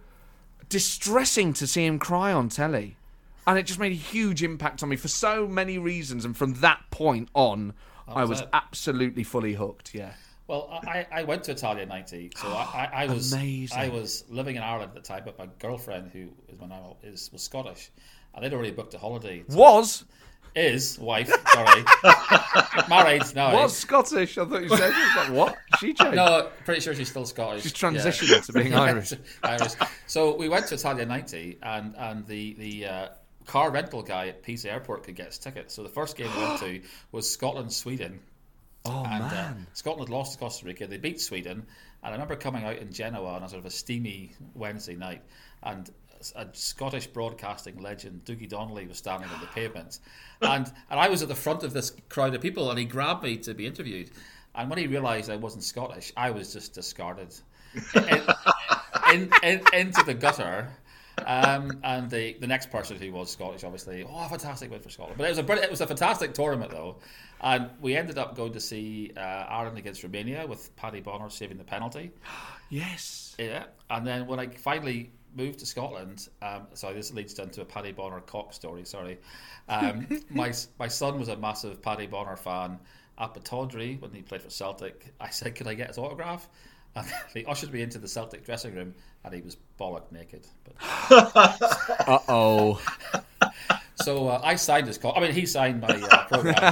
[0.68, 2.96] distressing to see him cry on telly.
[3.46, 6.24] And it just made a huge impact on me for so many reasons.
[6.24, 7.74] And from that point on,
[8.08, 8.48] I was was it.
[8.54, 9.94] absolutely fully hooked.
[9.94, 10.14] Yeah.
[10.46, 13.78] Well, I, I went to Italia in '90, so I, I, I was Amazing.
[13.78, 16.96] I was living in Ireland at the time, but my girlfriend, who is my now
[17.02, 17.90] is was Scottish,
[18.34, 19.40] and they'd already booked a holiday.
[19.40, 20.04] to- Was
[20.54, 21.84] is wife, sorry,
[22.88, 23.54] married now.
[23.54, 24.36] was Scottish.
[24.38, 24.92] I thought you said.
[25.16, 25.56] Like, what?
[25.80, 26.14] She changed.
[26.16, 27.62] No, pretty sure she's still Scottish.
[27.62, 27.90] She's Yeah.
[27.90, 29.14] transitioned to being Irish.
[29.42, 29.72] Irish.
[30.06, 33.08] So we went to Italia 90, and and the the uh,
[33.46, 35.74] car rental guy at Pisa Airport could get us tickets.
[35.74, 38.20] So the first game we went to was Scotland Sweden.
[38.86, 39.66] Oh And uh, man.
[39.72, 40.86] Scotland lost to Costa Rica.
[40.86, 41.66] They beat Sweden,
[42.02, 45.22] and I remember coming out in Genoa on a sort of a steamy Wednesday night,
[45.62, 45.90] and
[46.36, 50.00] a Scottish broadcasting legend, Dougie Donnelly, was standing on the pavement,
[50.42, 53.22] and and I was at the front of this crowd of people, and he grabbed
[53.22, 54.10] me to be interviewed,
[54.54, 57.34] and when he realised I wasn't Scottish, I was just discarded
[57.94, 58.22] in,
[59.12, 60.68] in, in, into the gutter.
[61.26, 65.16] Um, and the, the next person who was Scottish, obviously, oh, fantastic win for Scotland.
[65.16, 66.96] But it was a it was a fantastic tournament though,
[67.40, 71.58] and we ended up going to see uh, Ireland against Romania with Packie Bonner saving
[71.58, 72.10] the penalty.
[72.70, 73.36] Yes.
[73.38, 77.64] Yeah, and then when I finally moved to Scotland, um, sorry, this leads into a
[77.64, 78.84] Packie Bonner cock story.
[78.84, 79.18] Sorry,
[79.68, 82.80] um, my my son was a massive Packie Bonner fan.
[83.16, 86.48] Up at Tawdry when he played for Celtic, I said, "Could I get his autograph?"
[86.96, 90.46] And he ushered me into the Celtic dressing room, and he was bollock naked.
[90.64, 90.74] But,
[92.06, 92.80] Uh oh.
[93.96, 94.98] so uh, I signed his.
[94.98, 95.14] call.
[95.16, 96.54] I mean, he signed my uh, program,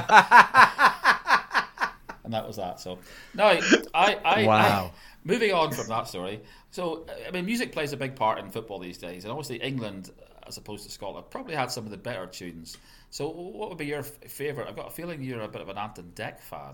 [2.23, 2.79] and that was that.
[2.79, 2.99] So
[3.33, 4.85] no, I, I, Wow.
[4.85, 4.91] I-
[5.25, 6.41] moving on from that story.
[6.71, 10.11] So I mean, music plays a big part in football these days, and obviously England,
[10.47, 12.77] as opposed to Scotland, probably had some of the better tunes.
[13.09, 14.67] So what would be your f- favourite?
[14.67, 16.73] I've got a feeling you're a bit of an Ant and Dec fan.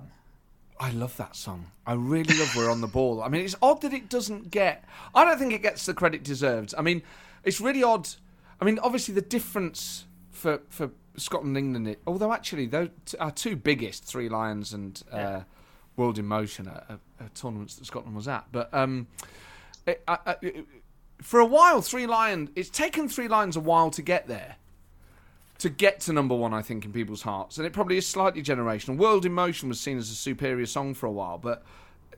[0.80, 1.72] I love that song.
[1.86, 3.22] I really love We're on the Ball.
[3.22, 4.86] I mean, it's odd that it doesn't get.
[5.14, 6.74] I don't think it gets the credit deserved.
[6.78, 7.02] I mean,
[7.44, 8.08] it's really odd.
[8.62, 13.18] I mean, obviously, the difference for, for Scotland and England, it, although actually, those t-
[13.18, 15.44] our two biggest, Three Lions and uh, Yeah.
[15.98, 18.46] World in Motion, are, are, are tournaments that Scotland was at.
[18.54, 19.08] But um,
[19.86, 20.66] it, I, I, it-
[21.22, 24.56] for a while, Three Lions, it's taken Three Lions a while to get there
[25.60, 27.58] to get to number one, I think, in people's hearts.
[27.58, 28.98] And it probably is slightly generational.
[28.98, 31.64] World in Motion was seen as a superior song for a while, but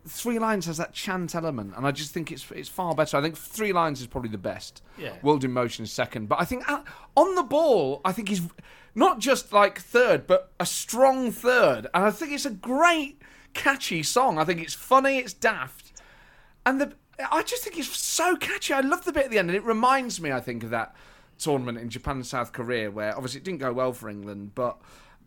[0.08, 3.18] Three Lions has that chant element, and I just think it's it's far better.
[3.18, 4.82] I think Three Lions is probably the best.
[4.98, 5.14] Yeah.
[5.22, 6.82] World in Motion is second, but I think uh,
[7.16, 8.42] on the ball, I think he's
[8.96, 11.88] not just like third, but a strong third.
[11.94, 13.22] And I think it's a great,
[13.54, 14.40] catchy song.
[14.40, 16.02] I think it's funny, it's daft,
[16.66, 16.94] and the
[17.32, 18.74] I just think it's so catchy.
[18.74, 20.96] I love the bit at the end, and it reminds me, I think, of that
[21.42, 24.78] tournament in Japan and South Korea, where obviously it didn't go well for England, but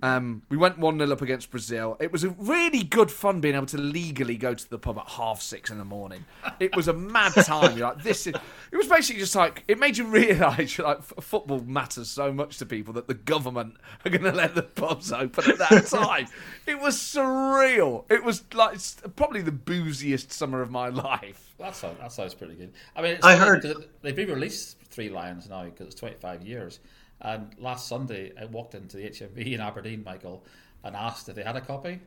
[0.03, 1.97] um, we went 1 0 up against Brazil.
[1.99, 5.09] It was a really good fun being able to legally go to the pub at
[5.09, 6.27] half six in the morning.
[6.61, 7.79] It was a mad time.
[7.79, 8.35] You're like, this is.
[8.71, 12.59] It was basically just like, it made you realise like, f- football matters so much
[12.59, 16.27] to people that the government are going to let the pubs open at that time.
[16.67, 18.05] it was surreal.
[18.11, 21.55] It was like s- probably the booziest summer of my life.
[21.59, 22.73] That sounds, that sounds pretty good.
[22.97, 26.81] I mean, it's I heard- because they've re-released Three Lions now because it's 25 years.
[27.21, 30.45] And last Sunday, I walked into the HMV in Aberdeen, Michael,
[30.83, 32.01] and asked if they had a copy.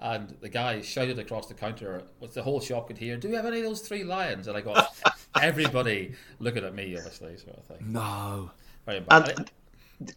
[0.00, 3.34] And the guy shouted across the counter, what the whole shop could hear, "Do you
[3.34, 4.96] have any of those Three Lions?" And I got
[5.42, 7.92] everybody looking at me, obviously, sort of thing.
[7.92, 8.50] No.
[8.86, 9.38] Very embarrassing.
[9.38, 9.50] And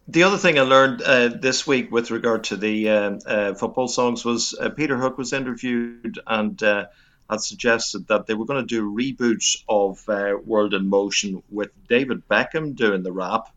[0.07, 3.87] the other thing I learned uh, this week with regard to the um, uh, football
[3.87, 6.85] songs was uh, Peter Hook was interviewed and uh,
[7.31, 11.71] had suggested that they were going to do reboots of uh, World in Motion with
[11.87, 13.47] David Beckham doing the rap.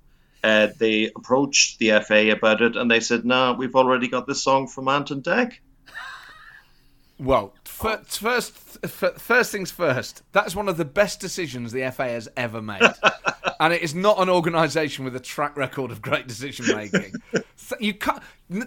[0.44, 4.42] Uh, they approached the FA about it and they said, "No, we've already got this
[4.42, 5.54] song from Ant and Dec."
[7.18, 8.04] Well, fir- oh.
[8.04, 10.22] first, f- first things first.
[10.32, 12.82] That's one of the best decisions the FA has ever made,
[13.60, 17.14] and it is not an organisation with a track record of great decision making.
[17.80, 18.22] You can't,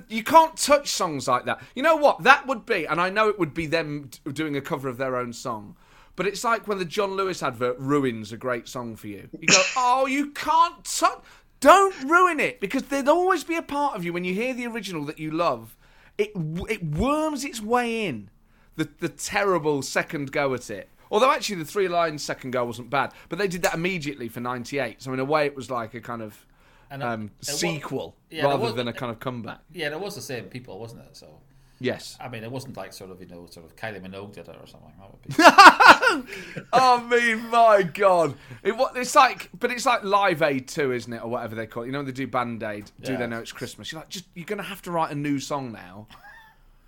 [0.09, 1.61] you can't touch songs like that.
[1.75, 2.23] You know what?
[2.23, 5.17] That would be, and I know it would be them doing a cover of their
[5.17, 5.75] own song.
[6.15, 9.29] But it's like when the John Lewis advert ruins a great song for you.
[9.39, 11.23] You go, oh, you can't touch.
[11.59, 14.65] Don't ruin it because there'd always be a part of you when you hear the
[14.65, 15.77] original that you love.
[16.17, 16.31] It
[16.69, 18.31] it worms its way in
[18.77, 20.87] the the terrible second go at it.
[21.11, 24.39] Although actually the Three Lions second go wasn't bad, but they did that immediately for
[24.39, 25.01] '98.
[25.01, 26.45] So in a way, it was like a kind of
[26.89, 29.59] And it- um, sequel yeah, rather was- than a kind of comeback.
[29.73, 31.15] Yeah, it was the same people, wasn't it?
[31.17, 31.27] So,
[31.79, 32.17] Yes.
[32.19, 34.55] I mean, it wasn't like sort of, you know, sort of Kylie Minogue did it
[34.59, 34.91] or something.
[34.99, 36.63] That would be.
[36.73, 41.23] I mean, my God, it it's like, but it's like Live Aid too, isn't it,
[41.23, 41.87] or whatever they call it?
[41.87, 43.17] You know, when they do Band Aid, do Yeah.
[43.19, 43.91] they know it's Christmas?
[43.91, 46.07] You're like, just you're gonna have to write a new song now.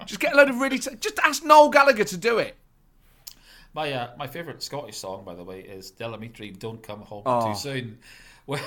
[0.06, 2.56] Just get a load of really, t- just ask Noel Gallagher to do it.
[3.74, 7.24] My uh, my favourite Scottish song, by the way, is Del Amitri "Don't Come Home
[7.26, 7.50] Oh.
[7.54, 8.00] Too Soon,"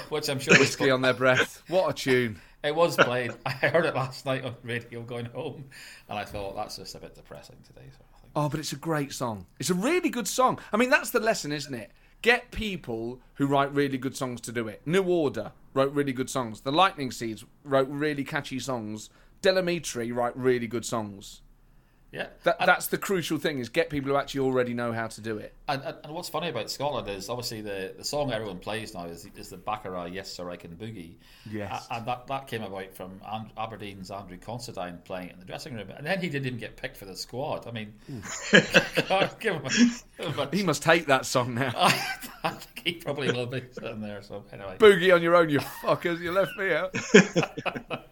[0.09, 1.63] which I'm sure Whiskey on their breath.
[1.69, 2.41] What a tune!
[2.65, 3.33] it was played.
[3.45, 5.65] I heard it last night on radio going home,
[6.09, 8.31] and I thought that's just a bit depressing today, sort of thing.
[8.37, 9.47] Oh, but it's a great song.
[9.59, 10.61] It's a really good song.
[10.73, 11.91] I mean, that's the lesson, isn't it?
[12.23, 14.83] Get people who write really good songs to do it.
[14.87, 16.61] New Order wrote really good songs.
[16.61, 19.11] The Lightning Seeds wrote really catchy songs.
[19.43, 21.41] Del Amitri write really good songs.
[22.15, 25.21] Yeah, That, that's the crucial thing: is get people who actually already know how to
[25.23, 25.55] do it.
[25.67, 29.07] and, and, and what's funny about Scotland is obviously the, the song everyone plays now
[29.07, 31.15] is, is the Baccara Yes Sir I Can Boogie.
[31.51, 31.87] Yes.
[31.91, 33.19] And that, that came about from
[33.57, 36.77] Aberdeen's Andrew Considine playing it in the dressing room, and then he didn't even get
[36.77, 37.67] picked for the squad.
[37.67, 37.95] I mean,
[38.51, 41.73] give him a, give him a- He must hate that song now.
[42.45, 44.21] I think he probably will be sitting there.
[44.21, 46.21] So anyway, Boogie on your own, you fuckers!
[46.21, 46.95] You left me out.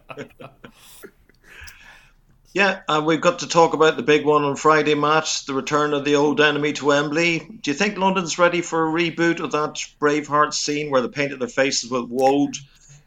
[2.53, 5.93] Yeah, and we've got to talk about the big one on Friday match, the return
[5.93, 7.39] of the old enemy to Wembley.
[7.39, 11.39] Do you think London's ready for a reboot of that Braveheart scene where they painted
[11.39, 12.57] their faces with woad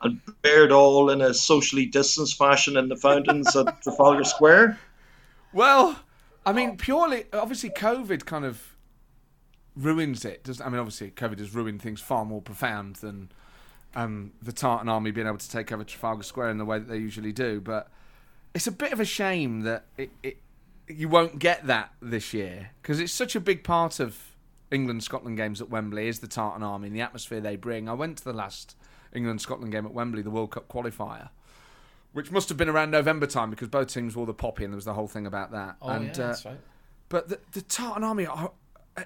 [0.00, 4.78] and bared all in a socially distanced fashion in the fountains at Trafalgar Square?
[5.52, 5.98] Well,
[6.46, 8.74] I mean, purely, obviously, COVID kind of
[9.76, 10.44] ruins it.
[10.44, 13.30] Does I mean, obviously, COVID has ruined things far more profound than
[13.94, 16.88] um, the Tartan Army being able to take over Trafalgar Square in the way that
[16.88, 17.61] they usually do.
[17.61, 17.90] But
[18.54, 20.38] it's a bit of a shame that it, it
[20.86, 24.36] you won't get that this year because it's such a big part of
[24.70, 27.88] England Scotland games at Wembley is the Tartan Army and the atmosphere they bring.
[27.88, 28.76] I went to the last
[29.12, 31.30] England Scotland game at Wembley, the World Cup qualifier.
[32.12, 34.76] Which must have been around November time because both teams wore the poppy and there
[34.76, 35.76] was the whole thing about that.
[35.82, 36.60] oh and, yeah, uh, that's right.
[37.08, 38.52] but the, the Tartan Army are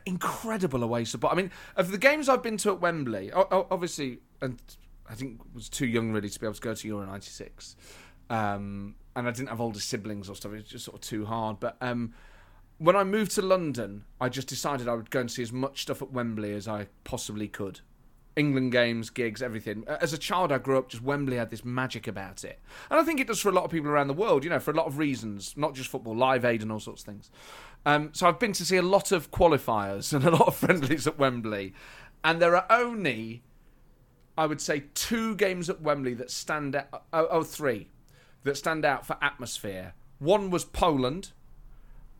[0.04, 1.32] incredible away support.
[1.32, 4.61] I mean, of the games I've been to at Wembley, obviously, and
[5.08, 7.76] I think was too young really to be able to go to Euro '96,
[8.28, 10.52] um, and I didn't have older siblings or stuff.
[10.52, 11.59] It was just sort of too hard.
[11.59, 12.14] But um,
[12.78, 15.83] when I moved to London, I just decided I would go and see as much
[15.83, 17.81] stuff at Wembley as I possibly could.
[18.37, 19.83] England games, gigs, everything.
[19.88, 23.02] As a child, I grew up just Wembley had this magic about it, and I
[23.02, 24.44] think it does for a lot of people around the world.
[24.44, 27.02] You know, for a lot of reasons, not just football, Live Aid, and all sorts
[27.02, 27.33] of things.
[27.85, 31.09] Um, so I've been to see a lot of qualifiers and a lot of friendlies
[31.09, 31.74] at Wembley,
[32.22, 33.42] and there are only,
[34.37, 37.02] I would say, two games at Wembley that stand out.
[37.12, 37.88] Oh, oh three
[38.44, 39.94] that stand out for atmosphere.
[40.18, 41.33] One was Poland,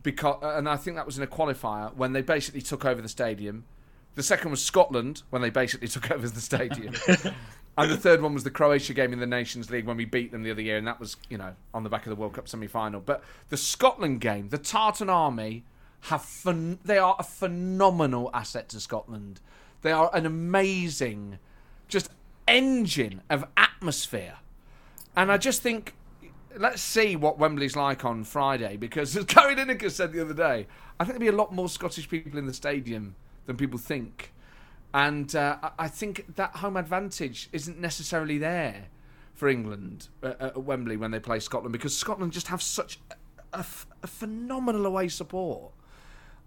[0.02, 3.02] because, uh, and I think that was in a qualifier when they basically took over
[3.02, 3.64] the stadium.
[4.14, 6.94] The second was Scotland when they basically took over the stadium.
[7.78, 10.33] and the third one was the Croatia game in the Nations League when we beat
[10.33, 12.35] them the other year, and that was, you know, on the back of the World
[12.35, 13.00] Cup semi final.
[13.00, 15.64] But the Scotland game, the Tartan Army
[16.02, 19.40] have phen- they are a phenomenal asset to Scotland.
[19.83, 21.38] They are an amazing
[21.88, 22.11] just
[22.46, 24.37] engine of atmosphere.
[25.16, 25.94] And I just think
[26.56, 30.66] let's see what Wembley's like on Friday because as Gary Lineker said the other day,
[30.98, 33.14] I think there'll be a lot more Scottish people in the stadium
[33.46, 34.32] than people think.
[34.94, 38.87] And uh, I- I think that home advantage isn't necessarily there
[39.34, 42.98] for England uh, at Wembley when they play Scotland because Scotland just have such
[43.52, 43.62] a
[44.06, 45.72] phenomenal away support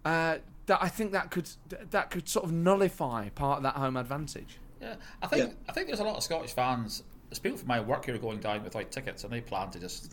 [0.04, 0.36] uh,
[0.66, 1.48] that I think that could
[1.90, 4.58] that could sort of nullify part of that home advantage.
[4.80, 5.54] Yeah, I think Yeah.
[5.68, 7.02] I think there's a lot of Scottish fans.
[7.32, 9.78] There's people from my work who are going down without tickets, and they plan to
[9.78, 10.12] just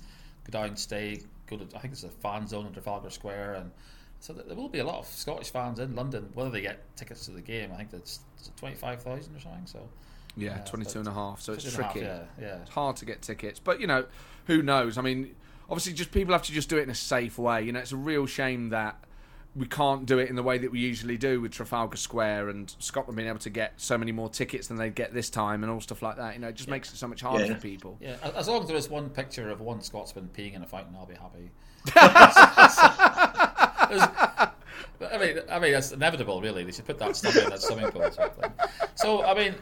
[0.49, 1.65] go down, stay, go to.
[1.75, 3.71] I think it's a fan zone in Trafalgar Square, and
[4.21, 6.29] so there will be a lot of Scottish fans in London.
[6.33, 8.21] Whether they get tickets to the game, I think that's
[8.55, 9.65] twenty five thousand or something.
[9.65, 9.89] So
[10.37, 12.07] Yeah, Yeah, 22 and a half, so it's 22 and a half, tricky.
[12.07, 12.61] yeah, yeah.
[12.61, 14.05] It's hard to get tickets, but you know,
[14.47, 14.97] who knows?
[14.97, 15.35] I mean,
[15.69, 17.63] obviously, just people have to just do it in a safe way.
[17.63, 18.97] You know, it's a real shame that
[19.55, 22.73] we can't do it in the way that we usually do with Trafalgar Square and
[22.79, 25.71] Scotland being able to get so many more tickets than they get this time and
[25.71, 26.35] all stuff like that.
[26.35, 27.55] You know, it just makes it so much harder Yeah.
[27.55, 27.97] for people.
[27.99, 30.95] Yeah, as long as there is one picture of one Scotsman peeing in a fountain,
[30.95, 31.49] I'll be happy.
[35.01, 36.63] I mean, I mean that's inevitable, really.
[36.63, 38.03] They should put that stuff in that swimming pool.
[38.03, 38.51] or something.
[38.95, 39.55] So, I mean,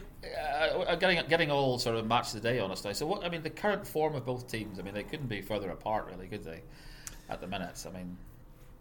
[0.86, 2.84] uh, getting getting all sort of match of the day on us.
[2.92, 4.78] So, what I mean, the current form of both teams.
[4.78, 6.60] I mean, they couldn't be further apart, really, could they?
[7.30, 8.16] At the minute, I mean,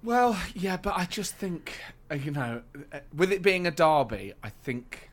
[0.03, 1.79] Well, yeah, but I just think,
[2.11, 2.61] uh, you know,
[2.93, 5.09] uh, with it being a derby, I think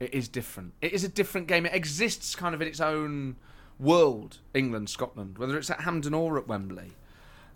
[0.00, 0.74] it is different.
[0.82, 1.66] It is a different game.
[1.66, 3.36] It exists kind of in its own
[3.78, 6.92] world, England, Scotland, whether it's at Hampden or at Wembley.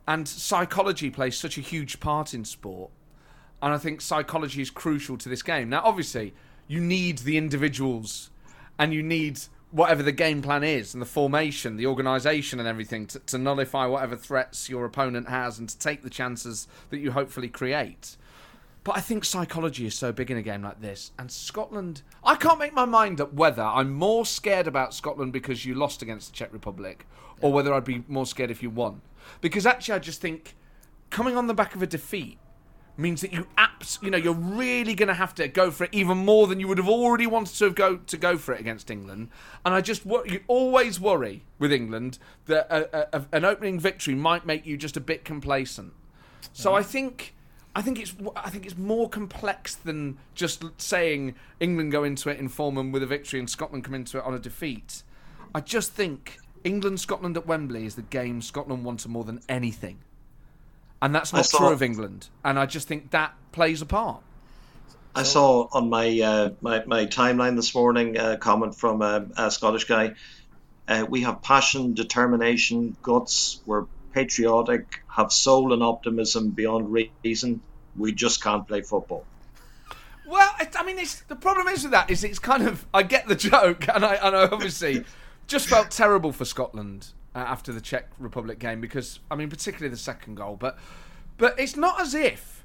[0.07, 2.91] And psychology plays such a huge part in sport.
[3.61, 5.69] And I think psychology is crucial to this game.
[5.69, 6.33] Now, obviously,
[6.69, 8.31] you need the individuals
[8.79, 9.41] and you need
[9.71, 13.87] whatever the game plan is and the formation, the organisation, and everything to, to nullify
[13.87, 18.17] whatever threats your opponent has and to take the chances that you hopefully create.
[18.85, 21.13] But I think psychology is so big in a game like this.
[21.19, 25.67] And Scotland, I can't make my mind up whether I'm more scared about Scotland because
[25.67, 27.07] you lost against the Czech Republic
[27.43, 29.03] or whether I'd be more scared if you won.
[29.43, 30.57] Because actually, I just think
[31.11, 32.39] coming on the back of a defeat
[32.99, 35.91] means that you abs- you know you're really going to have to go for it
[35.93, 38.61] even more than you would have already wanted to have go to go for it
[38.61, 39.29] against England.
[39.65, 44.45] And I just you always worry with England that a, a, an opening victory might
[44.45, 45.93] make you just a bit complacent.
[46.53, 47.35] So I think
[47.75, 52.39] I think it's I think it's more complex than just saying England go into it
[52.39, 55.05] in form and with a victory and Scotland come into it on a defeat.
[55.55, 59.99] I just think England Scotland at Wembley is the game Scotland wanted more than anything,
[61.01, 62.29] and that's not saw- true of England.
[62.45, 64.23] And I just think that plays a part.
[65.15, 69.51] I saw on my uh, my, my timeline this morning a comment from a, a
[69.51, 70.15] Scottish guy.
[70.87, 73.61] Uh, we have passion, determination, guts.
[73.67, 76.93] We're patriotic, have soul and optimism beyond
[77.25, 77.61] reason.
[77.97, 79.25] We just can't play football.
[80.27, 83.03] Well, it, I mean, it's, the problem is with that is it's kind of I
[83.03, 85.05] get the joke, and I and I obviously
[85.47, 87.09] just felt terrible for Scotland
[87.39, 90.77] uh, after the Czech Republic game because I mean, particularly the second goal, but
[91.37, 92.65] but it's not as if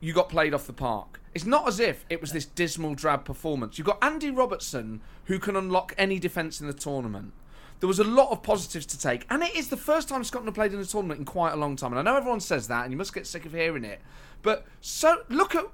[0.00, 1.20] you got played off the park.
[1.34, 3.76] It's not as if it was this dismal, drab performance.
[3.76, 7.32] You've got Andy Robertson who can unlock any defence in the tournament.
[7.80, 10.48] There was a lot of positives to take, and it is the first time Scotland
[10.48, 11.92] have played in a tournament in quite a long time.
[11.92, 14.00] And I know everyone says that, and you must get sick of hearing it.
[14.42, 15.66] But so look at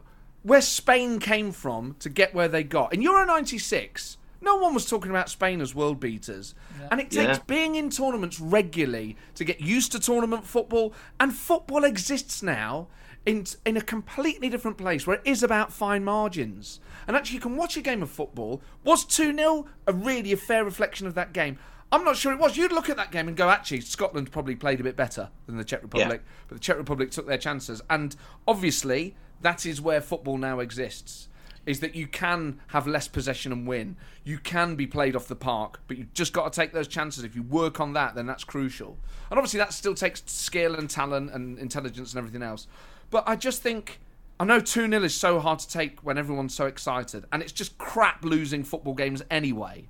[0.42, 2.94] where Spain came from to get where they got.
[2.94, 6.54] In Euro '96, no one was talking about Spain as world beaters,
[6.90, 7.42] and it takes Yeah.
[7.46, 10.92] being in tournaments regularly to get used to tournament football.
[11.18, 12.88] And football exists now
[13.26, 16.80] in in a completely different place where it is about fine margins.
[17.06, 18.62] And actually, you can watch a game of football.
[18.84, 21.58] Was two 0 a really a fair reflection of that game?
[21.92, 22.56] I'm not sure it was.
[22.56, 25.56] You'd look at that game and go, actually, Scotland probably played a bit better than
[25.56, 27.82] the Czech Republic, but the Czech Republic took their chances.
[27.90, 28.14] And
[28.46, 31.26] obviously, that is where football now exists.
[31.66, 33.96] Is that you can have less possession and win.
[34.24, 37.22] You can be played off the park, but you've just got to take those chances.
[37.22, 38.98] If you work on that, then that's crucial.
[39.30, 42.66] And obviously, that still takes skill and talent and intelligence and everything else.
[43.10, 44.00] But I just think.
[44.38, 47.52] I know 2 0 is so hard to take when everyone's so excited, and it's
[47.52, 49.86] just crap losing football games anyway.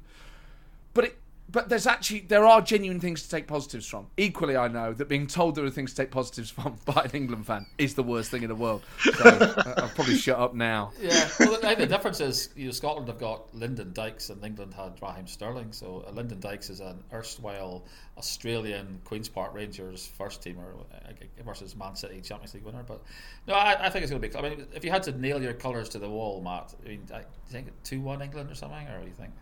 [1.50, 4.06] But there's actually there are genuine things to take positives from.
[4.16, 7.10] Equally, I know that being told there are things to take positives from by an
[7.12, 8.82] England fan is the worst thing in the world.
[8.98, 10.92] So uh, I'll probably shut up now.
[11.00, 14.44] Yeah, well, I think the difference is, you know, Scotland have got Lyndon Dykes and
[14.44, 15.72] England had Raheem Sterling.
[15.72, 17.84] So uh, Lyndon Dykes is an erstwhile
[18.16, 22.84] Australian Queens Park Rangers first teamer uh, versus Man City Champions League winner.
[22.86, 23.02] But
[23.48, 24.36] no, I, I think it's going to be.
[24.36, 27.02] I mean, if you had to nail your colours to the wall, Matt, I mean,
[27.12, 29.32] I, do you think two one England or something, or what do you think?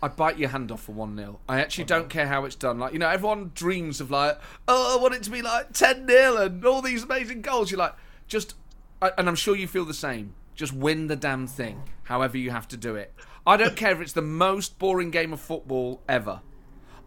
[0.00, 1.40] I bite your hand off for 1 0.
[1.48, 2.78] I actually don't care how it's done.
[2.78, 4.38] Like, you know, everyone dreams of, like,
[4.68, 7.70] oh, I want it to be like 10 0 and all these amazing goals.
[7.70, 7.94] You're like,
[8.28, 8.54] just,
[9.02, 10.34] and I'm sure you feel the same.
[10.54, 13.12] Just win the damn thing, however you have to do it.
[13.46, 16.40] I don't care if it's the most boring game of football ever.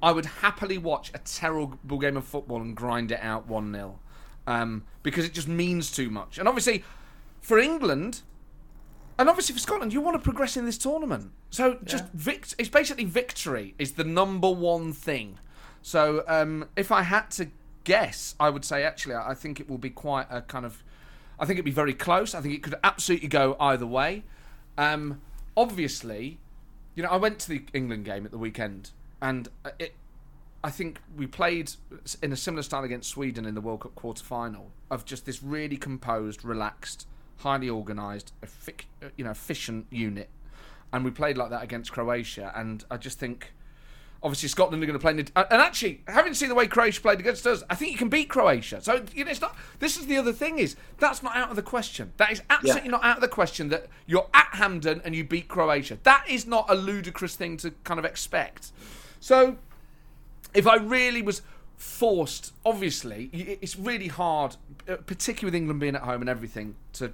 [0.03, 3.99] I would happily watch a terrible game of football and grind it out 1 0
[4.47, 6.37] um, because it just means too much.
[6.37, 6.83] And obviously,
[7.39, 8.21] for England,
[9.21, 11.31] and obviously for Scotland, you want to progress in this tournament.
[11.51, 15.37] So just vict- it's basically victory is the number one thing.
[15.83, 17.49] So um, if I had to
[17.83, 20.83] guess, I would say actually I think it will be quite a kind of.
[21.39, 22.33] I think it'd be very close.
[22.33, 24.23] I think it could absolutely go either way.
[24.75, 25.21] Um,
[25.55, 26.39] obviously,
[26.95, 28.89] you know, I went to the England game at the weekend,
[29.21, 29.93] and it.
[30.63, 31.73] I think we played
[32.23, 35.43] in a similar style against Sweden in the World Cup quarter final of just this
[35.43, 37.05] really composed, relaxed,
[37.41, 38.85] highly organised, effic-
[39.17, 40.29] you know, efficient unit,
[40.93, 42.51] and we played like that against Croatia.
[42.55, 43.53] And I just think,
[44.23, 45.11] obviously, Scotland are going to play.
[45.11, 47.97] in the- And actually, having seen the way Croatia played against us, I think you
[47.97, 48.81] can beat Croatia.
[48.81, 49.55] So you know, it's not.
[49.79, 52.13] This is the other thing is that's not out of the question.
[52.17, 55.47] That is absolutely not out of the question that you're at Hampden and you beat
[55.47, 55.97] Croatia.
[56.03, 58.71] That is not a ludicrous thing to kind of expect.
[59.19, 59.57] So
[60.53, 61.41] if I really was
[61.77, 64.55] forced, obviously, it's really hard,
[64.87, 67.11] uh, particularly with England being at home and everything, to,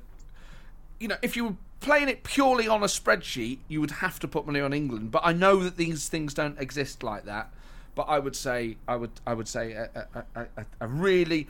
[1.00, 4.28] you know, if you were playing it purely on a spreadsheet, you would have to
[4.28, 5.12] put money on England.
[5.12, 7.54] But I know that these things don't exist like that.
[7.96, 10.26] But I would say, I would, I would say a, a,
[10.56, 11.48] a, a- really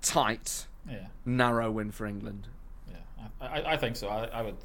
[0.00, 2.46] tight, Yeah, narrow win for England.
[2.88, 2.96] yeah,
[3.40, 4.08] I, I, I think so.
[4.08, 4.56] I, I would,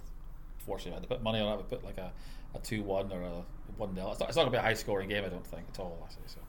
[0.60, 2.12] fortunately, if I had to put money on it, I would put like a,
[2.56, 3.44] a two one or a
[3.78, 5.46] one 0 It's not, it's not going to be a high scoring game, I don't
[5.46, 5.98] think at all.
[6.04, 6.40] Actually, so.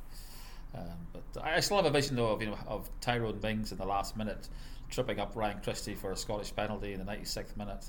[0.74, 3.78] Um, but I still have a vision though of you know of Tyrone Mings in
[3.78, 4.48] the last minute
[4.90, 7.86] tripping up Ryan Christie for a Scottish penalty in the 96th minute.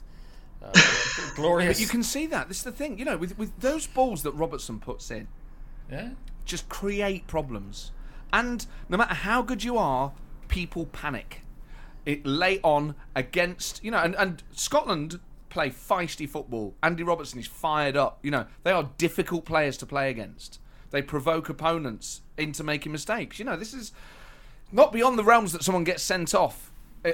[0.61, 0.71] Uh,
[1.35, 1.77] glorious.
[1.77, 2.47] But you can see that.
[2.47, 5.27] This is the thing, you know, with with those balls that Robertson puts in,
[5.89, 6.09] yeah.
[6.45, 7.91] just create problems.
[8.31, 10.11] And no matter how good you are,
[10.47, 11.41] people panic.
[12.05, 15.19] It lay on against, you know, and, and Scotland
[15.49, 16.75] play feisty football.
[16.81, 18.19] Andy Robertson is fired up.
[18.23, 20.59] You know, they are difficult players to play against.
[20.91, 23.39] They provoke opponents into making mistakes.
[23.39, 23.91] You know, this is
[24.71, 26.71] not beyond the realms that someone gets sent off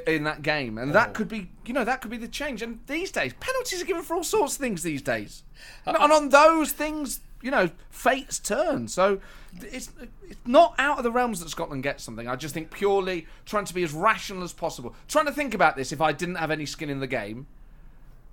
[0.07, 1.11] in that game, and that oh.
[1.13, 2.61] could be, you know, that could be the change.
[2.61, 5.43] And these days, penalties are given for all sorts of things these days,
[5.86, 8.88] uh, and on those things, you know, fate's turn.
[8.88, 9.19] So
[9.61, 9.91] it's,
[10.23, 12.27] it's not out of the realms that Scotland gets something.
[12.27, 14.95] I just think purely trying to be as rational as possible.
[15.07, 17.47] Trying to think about this if I didn't have any skin in the game.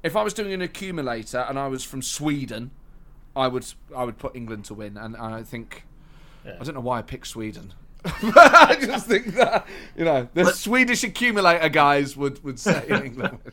[0.03, 2.71] If I was doing an accumulator and I was from Sweden,
[3.37, 5.85] I would I would put England to win, and I think
[6.45, 6.57] Yeah.
[6.61, 7.73] I don't know why I picked Sweden.
[8.05, 13.39] I just think that you know the Swedish accumulator guys would would say England.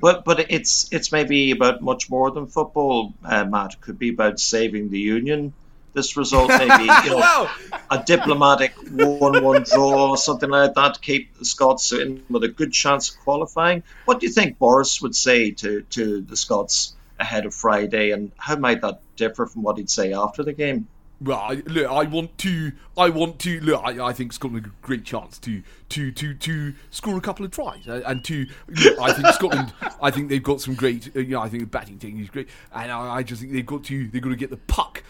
[0.00, 3.74] But but it's it's maybe about much more than football, uh, Matt.
[3.74, 5.52] It could be about saving the union.
[5.92, 7.50] This result, maybe you know, well,
[7.90, 12.72] a diplomatic one-one draw, or something like that, keep the Scots in with a good
[12.72, 13.82] chance of qualifying.
[14.06, 18.32] What do you think Boris would say to to the Scots ahead of Friday, and
[18.38, 20.88] how might that differ from what he'd say after the game?
[21.22, 22.72] Well, I, look, I want to.
[22.96, 23.60] I want to.
[23.60, 27.20] Look, I, I think Scotland have a great chance to to to to score a
[27.20, 28.46] couple of tries, uh, and to.
[28.68, 29.72] Look, I think Scotland.
[30.00, 31.10] I think they've got some great.
[31.14, 33.52] Uh, you know, I think the batting team is great, and I, I just think
[33.52, 34.08] they've got to.
[34.08, 35.04] They've got to get the puck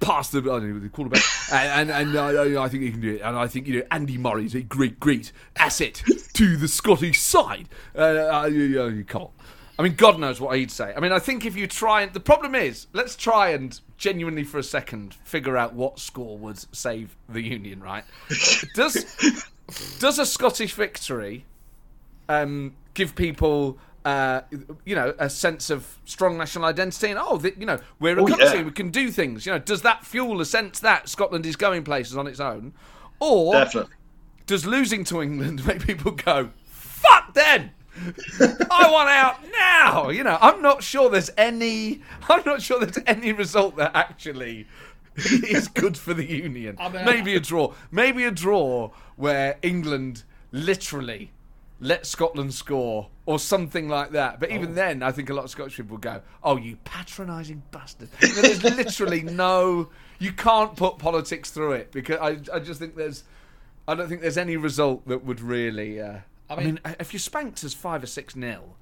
[0.00, 0.38] past the.
[0.38, 3.20] I don't know the quarterback, and and, and uh, I think they can do it.
[3.20, 6.02] And I think you know Andy Murray is a great great asset
[6.34, 7.68] to the Scottish side.
[7.94, 9.30] Uh, uh, you, you can't.
[9.78, 10.92] I mean, God knows what he'd say.
[10.94, 14.42] I mean, I think if you try and the problem is, let's try and genuinely
[14.42, 17.80] for a second figure out what score would save the Union.
[17.80, 18.02] Right?
[18.74, 19.04] does
[20.00, 21.44] does a Scottish victory
[22.28, 23.78] um, give people?
[24.02, 24.40] Uh,
[24.86, 28.22] you know, a sense of strong national identity, and oh, the, you know, we're a
[28.22, 28.62] Oh, country, yeah.
[28.62, 29.44] we can do things.
[29.44, 32.72] You know, does that fuel a sense that Scotland is going places on its own,
[33.20, 33.92] or Definitely.
[34.46, 37.72] does losing to England make people go, fuck then?
[38.70, 40.08] I want out now.
[40.10, 42.00] You know, I'm not sure there's any.
[42.28, 44.66] I'm not sure there's any result that actually
[45.16, 46.76] is good for the union.
[46.78, 47.74] I mean, Maybe a draw.
[47.90, 51.30] Maybe a draw where England literally
[51.80, 54.38] let Scotland score or something like that.
[54.38, 58.10] But even then, I think a lot of Scottish people go, "Oh, you patronising bastard!"
[58.20, 59.88] There's literally no.
[60.18, 62.38] You can't put politics through it because I.
[62.54, 63.24] I just think there's.
[63.88, 66.00] I don't think there's any result that would really.
[66.00, 66.18] Uh,
[66.50, 68.76] I, I mean, mean- if you're spanked as five or six nil,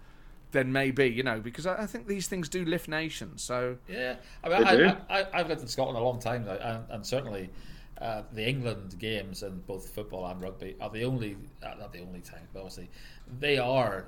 [0.51, 3.43] then maybe you know because I, I think these things do lift nations.
[3.43, 6.47] So Yeah, I mean, They I, I, I, I've lived in Scotland a long time
[6.47, 7.51] now, and, and certainly
[8.01, 12.01] uh, the England games and both football and rugby are the only, uh, not the
[12.01, 12.89] only time, but obviously
[13.39, 14.07] they are.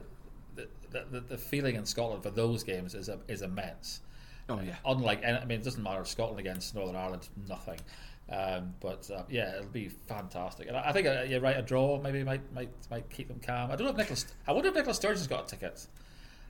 [0.57, 4.01] The, the, the feeling in Scotland for those games is is immense.
[4.49, 4.75] oh yeah.
[4.85, 6.05] Unlike, I mean, it doesn't matter.
[6.05, 7.79] Scotland against Northern Ireland, nothing.
[8.31, 10.68] Um, but uh, yeah, it'll be fantastic.
[10.68, 11.57] And I, I think uh, you're right.
[11.57, 13.70] A draw maybe might might might keep them calm.
[13.70, 14.26] I don't know if Nicholas.
[14.47, 15.87] I wonder if Nicholas Sturgeon's got a ticket.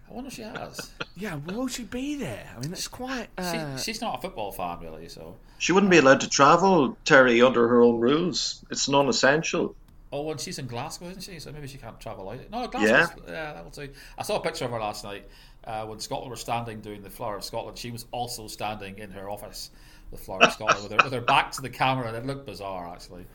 [0.08, 0.90] I wonder if she has.
[1.16, 2.46] Yeah, will she be there?
[2.56, 3.28] I mean, that's quite.
[3.36, 5.36] Uh, she, she's not a football fan really, so.
[5.58, 8.64] She wouldn't be allowed to travel, Terry, under her own rules.
[8.70, 9.74] It's non-essential.
[10.12, 11.38] Oh, and she's in Glasgow, isn't she?
[11.38, 12.38] So maybe she can't travel out.
[12.50, 13.22] No, Glasgow.
[13.28, 13.90] Yeah, that'll do.
[14.16, 15.28] I saw a picture of her last night
[15.64, 17.76] uh, when Scotland were standing doing the Flower of Scotland.
[17.76, 19.70] She was also standing in her office,
[20.10, 22.46] the Flower of Scotland, with her, with her back to the camera, and it looked
[22.46, 23.26] bizarre actually.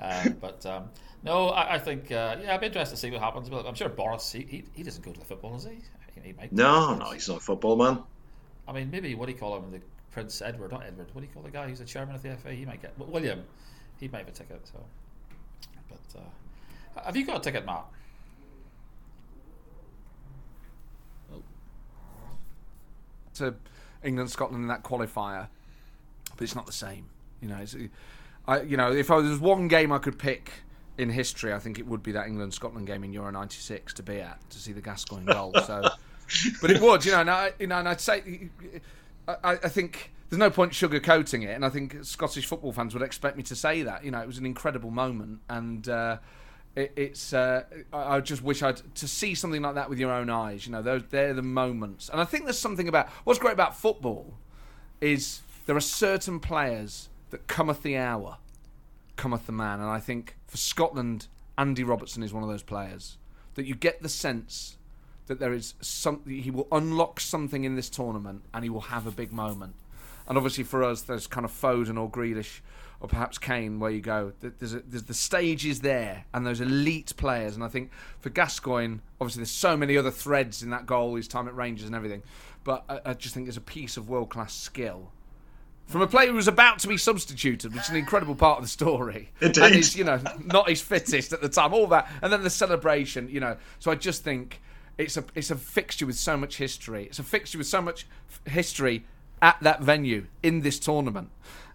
[0.00, 0.90] Um, but um,
[1.22, 3.48] no, I, I think uh, yeah, I'd be interested to see what happens.
[3.48, 5.78] But I'm sure Boris he, he, he doesn't go to the football, does he?
[6.14, 6.52] He, he might.
[6.52, 8.02] No, no, he's not a football man.
[8.66, 9.70] I mean, maybe what do you call him?
[9.70, 9.80] The
[10.10, 11.08] Prince Edward, not Edward.
[11.12, 12.52] What do you call the guy who's the chairman of the FA?
[12.52, 13.44] He might get William.
[13.98, 14.60] He might have a ticket.
[14.64, 14.80] So,
[15.88, 17.84] but uh, have you got a ticket, Matt?
[23.34, 23.54] to
[24.02, 25.48] England, Scotland in that qualifier,
[26.36, 27.06] but it's not the same.
[27.40, 27.76] You know, it's,
[28.46, 30.50] I, you know, if I, there was one game I could pick
[30.98, 34.02] in history, I think it would be that England Scotland game in Euro '96 to
[34.02, 35.52] be at to see the Gascoigne goal.
[35.66, 35.88] So,
[36.60, 38.50] but it would, you know, and I, you know, and I'd say,
[39.28, 43.02] I, I think there's no point sugarcoating it, and I think Scottish football fans would
[43.02, 44.04] expect me to say that.
[44.04, 45.88] You know, it was an incredible moment, and.
[45.88, 46.18] Uh,
[46.74, 50.10] it, it's uh, I I just wish I'd to see something like that with your
[50.10, 50.66] own eyes.
[50.66, 53.76] You know, those they're the moments, and I think there's something about what's great about
[53.76, 54.32] football
[55.00, 58.38] is there are certain players that cometh the hour,
[59.16, 63.18] cometh the man, and I think for Scotland, Andy Robertson is one of those players
[63.54, 64.78] that you get the sense
[65.26, 69.06] that there is some he will unlock something in this tournament and he will have
[69.06, 69.74] a big moment.
[70.26, 72.60] And obviously for us, there's kind of Foden or Grealish
[73.00, 74.32] or perhaps Kane, where you go.
[74.40, 77.56] th- There's, a, there's the stage is there, and those elite players.
[77.56, 77.90] And I think
[78.20, 81.86] for Gascoigne, obviously there's so many other threads in that goal, his time at Rangers
[81.86, 82.22] and everything.
[82.62, 85.10] But I, I just think there's a piece of world class skill
[85.92, 88.64] from a player who was about to be substituted, which is an incredible part of
[88.64, 89.30] the story.
[89.40, 89.62] Indeed.
[89.62, 91.72] And he's, you know, not his fittest at the time.
[91.72, 93.56] All that, and then the celebration, you know.
[93.78, 94.60] So I just think
[94.98, 97.04] it's a it's a fixture with so much history.
[97.04, 99.04] It's a fixture with so much f- history
[99.40, 101.30] at that venue in this tournament.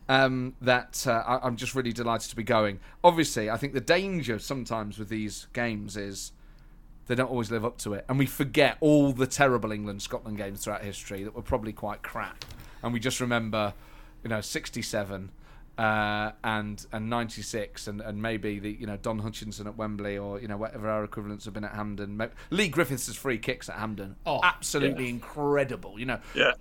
[0.10, 2.80] Um, that uh, I, I'm just really delighted to be going.
[3.04, 6.32] Obviously, I think the danger sometimes with these games is
[7.08, 10.38] they don't always live up to it, and we forget all the terrible England Scotland
[10.38, 12.46] games throughout history that were probably quite crap,
[12.82, 13.74] and we just remember
[14.24, 15.32] you know, 67
[15.78, 20.40] uh, and and 96 and, and maybe the you know Don Hutchison at Wembley or
[20.40, 22.20] you know whatever our equivalents have been at Hampden.
[22.50, 25.12] Leigh Griffiths' free kicks at Hampden, Oh, absolutely yeah.
[25.12, 26.00] incredible.
[26.00, 26.54] You know, Yeah.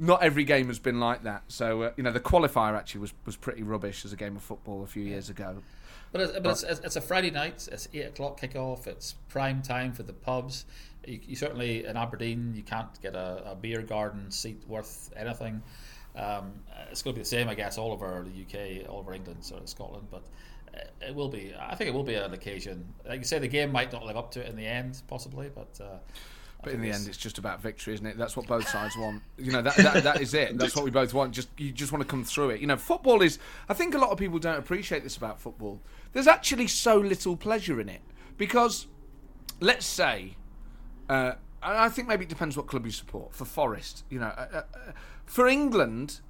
[0.00, 1.44] not every game has been like that.
[1.48, 4.42] So uh, you know the qualifier actually was was pretty rubbish as a game of
[4.42, 5.58] football a few years ago.
[6.12, 7.68] But, it's, but it's, it's, it's a Friday night.
[7.70, 8.86] It's eight o'clock kickoff.
[8.86, 10.64] It's prime time for the pubs.
[11.06, 15.62] You, you certainly in Aberdeen you can't get a, a beer garden seat worth anything.
[16.16, 16.52] Um,
[16.90, 19.44] it's going to be the same, I guess, all over the UK, all over England,
[19.44, 20.08] sort of Scotland.
[20.10, 20.22] But
[21.00, 21.54] it will be.
[21.58, 22.86] I think it will be an occasion.
[23.06, 25.50] Like you say, the game might not live up to it in the end, possibly,
[25.54, 25.78] but.
[25.80, 25.98] Uh,
[26.64, 28.16] But in the end, it's just about victory, isn't it?
[28.16, 29.22] That's what both sides want.
[29.38, 30.58] You know, that, that, that is it.
[30.58, 31.32] That's what we both want.
[31.32, 32.60] Just you just want to come through it.
[32.60, 33.38] You know, football is.
[33.68, 35.80] I think a lot of people don't appreciate this about football.
[36.12, 38.00] There's actually so little pleasure in it
[38.36, 38.86] because,
[39.60, 40.36] let's say,
[41.08, 43.34] uh, I think maybe it depends what club you support.
[43.34, 44.92] For Forest, you know, uh, uh, uh,
[45.26, 46.20] for England,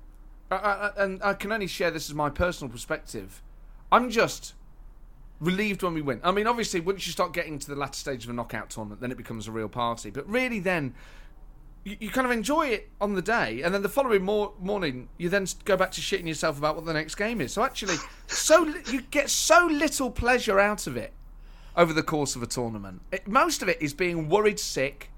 [0.51, 3.43] uh, uh, and I can only share this as my personal perspective.
[3.93, 4.55] I'm just
[5.41, 6.21] relieved when we win.
[6.25, 9.01] I mean, obviously, once you start getting to the latter stage of a knockout tournament,
[9.01, 10.11] then it becomes a real party.
[10.11, 10.95] But really, then
[11.85, 15.09] you, you kind of enjoy it on the day, and then the following mor- morning,
[15.19, 17.53] you then go back to shitting yourself about what the next game is.
[17.53, 21.13] So actually, so li- you get so little pleasure out of it
[21.77, 23.03] over the course of a tournament.
[23.13, 25.11] It, most of it is being worried sick.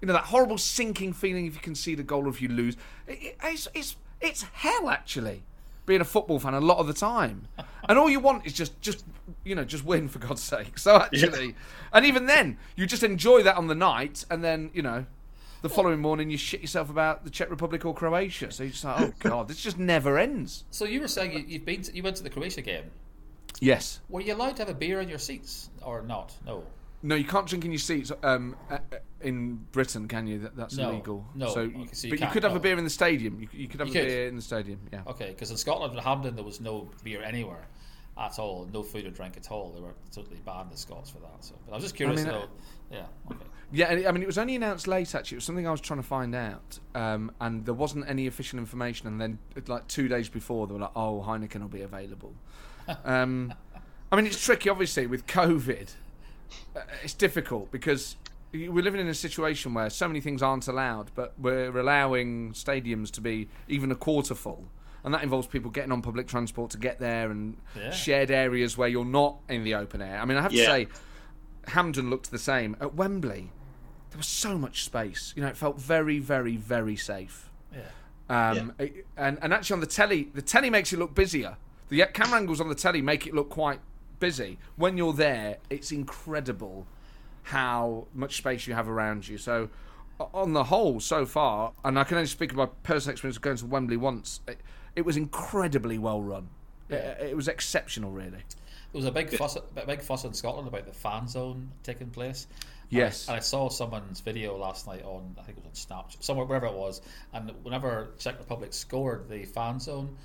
[0.00, 2.76] You know that horrible sinking feeling if you concede a goal or if you lose.
[3.06, 5.42] It, it, it's, it's it's hell actually
[5.88, 7.48] being a football fan a lot of the time.
[7.88, 9.04] And all you want is just just
[9.42, 10.78] you know just win for God's sake.
[10.78, 11.56] So actually,
[11.92, 15.06] and even then you just enjoy that on the night, and then you know.
[15.60, 18.52] The following morning, you shit yourself about the Czech Republic or Croatia.
[18.52, 20.62] So you're just like, oh god, this just never ends.
[20.70, 22.84] so you were saying you, you've been to, you went to the Croatia game.
[23.58, 23.98] Yes.
[24.08, 26.32] Were you allowed to have a beer in your seats or not?
[26.46, 26.62] No.
[27.02, 30.40] No, you can't drink in your seats um, uh, uh, in Britain, can you?
[30.40, 31.24] That, that's No, illegal.
[31.34, 31.48] no.
[31.48, 32.58] So, Okay, so you but you could have no.
[32.58, 33.40] a beer in the stadium.
[33.40, 34.08] You, you could have You a could.
[34.08, 34.80] beer in the stadium.
[34.92, 35.02] Yeah.
[35.06, 37.68] Okay, because in Scotland, in Hampden, there was no beer anywhere
[38.18, 39.70] at all, no food or drink at all.
[39.70, 41.44] They were totally banned the Scots for that.
[41.44, 42.46] So, but I was just curious mean, to uh.
[42.90, 43.06] Yeah.
[43.30, 43.44] Okay.
[43.70, 45.14] Yeah, I mean, it was only announced late.
[45.14, 48.26] Actually, it was something I was trying to find out, um, and there wasn't any
[48.26, 49.06] official information.
[49.06, 52.34] And then, like two days before, they were like, "Oh, Heineken will be available."
[53.04, 53.52] um,
[54.10, 55.90] I mean, it's tricky, obviously, with COVID.
[56.76, 58.16] Uh, it's difficult because
[58.52, 63.10] we're living in a situation where so many things aren't allowed, but we're allowing stadiums
[63.12, 64.64] to be even a quarter full.
[65.04, 67.90] And that involves people getting on public transport to get there and Yeah.
[67.92, 70.18] shared areas where you're not in the open air.
[70.20, 70.66] I mean, I have to Yeah.
[70.66, 70.88] say,
[71.68, 72.76] Hampden looked the same.
[72.80, 73.52] At Wembley,
[74.10, 75.32] there was so much space.
[75.36, 77.48] You know, it felt very, very, very safe.
[77.72, 77.82] Yeah.
[78.30, 81.56] Um, it- and and actually on the telly, the telly makes it look busier.
[81.90, 83.80] The camera angles on the telly make it look quite
[84.18, 84.58] busy.
[84.76, 86.86] When you're there, it's incredible
[87.44, 89.38] how much space you have around you.
[89.38, 89.70] So,
[90.34, 93.42] on the whole, so far, and I can only speak of my personal experience of
[93.42, 94.40] going to Wembley once.
[94.48, 94.60] It,
[94.96, 96.48] it was incredibly well run.
[96.88, 98.42] It, it was exceptional, really.
[98.92, 102.08] There was a big fuss, a big fuss in Scotland about the fan zone taking
[102.08, 102.46] place.
[102.90, 103.26] Yes.
[103.26, 106.04] And I, and I saw someone's video last night on, I think it was on
[106.04, 107.02] Snapchat, somewhere, wherever it was.
[107.32, 110.16] And whenever Czech Republic scored the fan zone,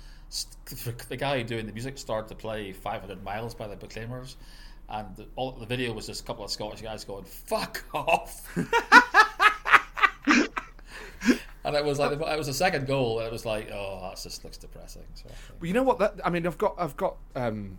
[1.08, 4.36] the guy doing the music started to play 500 Miles by the Proclaimers.
[4.88, 8.54] And the, all the video was just a couple of Scottish guys going, fuck off.
[11.64, 14.20] and it was like, it was a second goal, and it was like, oh, that
[14.22, 15.02] just looks depressing.
[15.14, 15.28] So,
[15.60, 15.98] Well, you know what?
[15.98, 17.78] That I mean, I've got I've got um,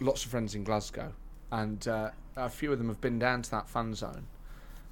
[0.00, 1.12] lots of friends in Glasgow,
[1.50, 4.26] and uh, a few of them have been down to that fan zone,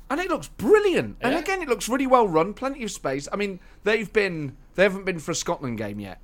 [0.08, 1.18] and it looks brilliant.
[1.20, 1.40] And Yeah.
[1.40, 3.28] again, it looks really well run, plenty of space.
[3.30, 6.20] I mean, they've been they haven't been for a Scotland game yet.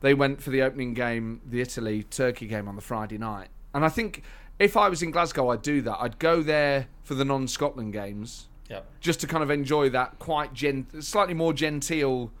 [0.00, 3.84] They went for the opening game, the Italy Turkey game on the Friday night, and
[3.84, 4.22] I think
[4.58, 5.98] if I was in Glasgow, I'd do that.
[6.00, 8.80] I'd go there for the non-Scotland games yeah.
[9.00, 12.32] just to kind of enjoy that quite gen- slightly more genteel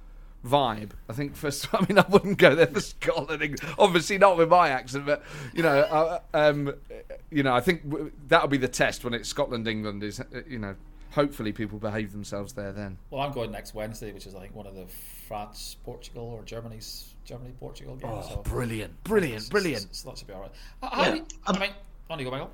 [0.44, 0.90] vibe.
[1.08, 4.70] I think first, I mean, I wouldn't go there for Scotland, obviously not with my
[4.70, 5.22] accent, but
[5.54, 6.74] you know, uh, um,
[7.30, 10.02] you know, I think w- that'll be the test when it's Scotland, England.
[10.02, 10.74] Is uh, you know,
[11.12, 12.98] hopefully people behave themselves there then.
[13.10, 14.86] Well, I'm going next Wednesday, which is I think one of the
[15.28, 18.26] France, Portugal, or Germany's Germany, Portugal games.
[18.28, 19.86] so brilliant, brilliant, brilliant.
[19.94, 20.50] So that should be all right.
[20.82, 21.70] How, how Yeah, you- I mean,
[22.08, 22.50] on you go, Michael.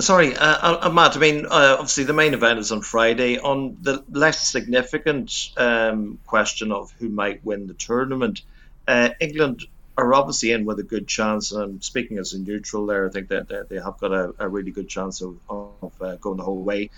[0.00, 1.16] Sorry, uh, uh, uh, Matt.
[1.16, 3.38] I mean, uh, obviously the main event is on Friday.
[3.38, 8.42] On the less significant um, question of who might win the tournament,
[8.86, 9.64] uh, England
[9.96, 11.50] are obviously in with a good chance.
[11.52, 14.34] And I'm speaking as a neutral there, I think that, that they have got a,
[14.38, 16.90] a really good chance of, of uh, going the whole way.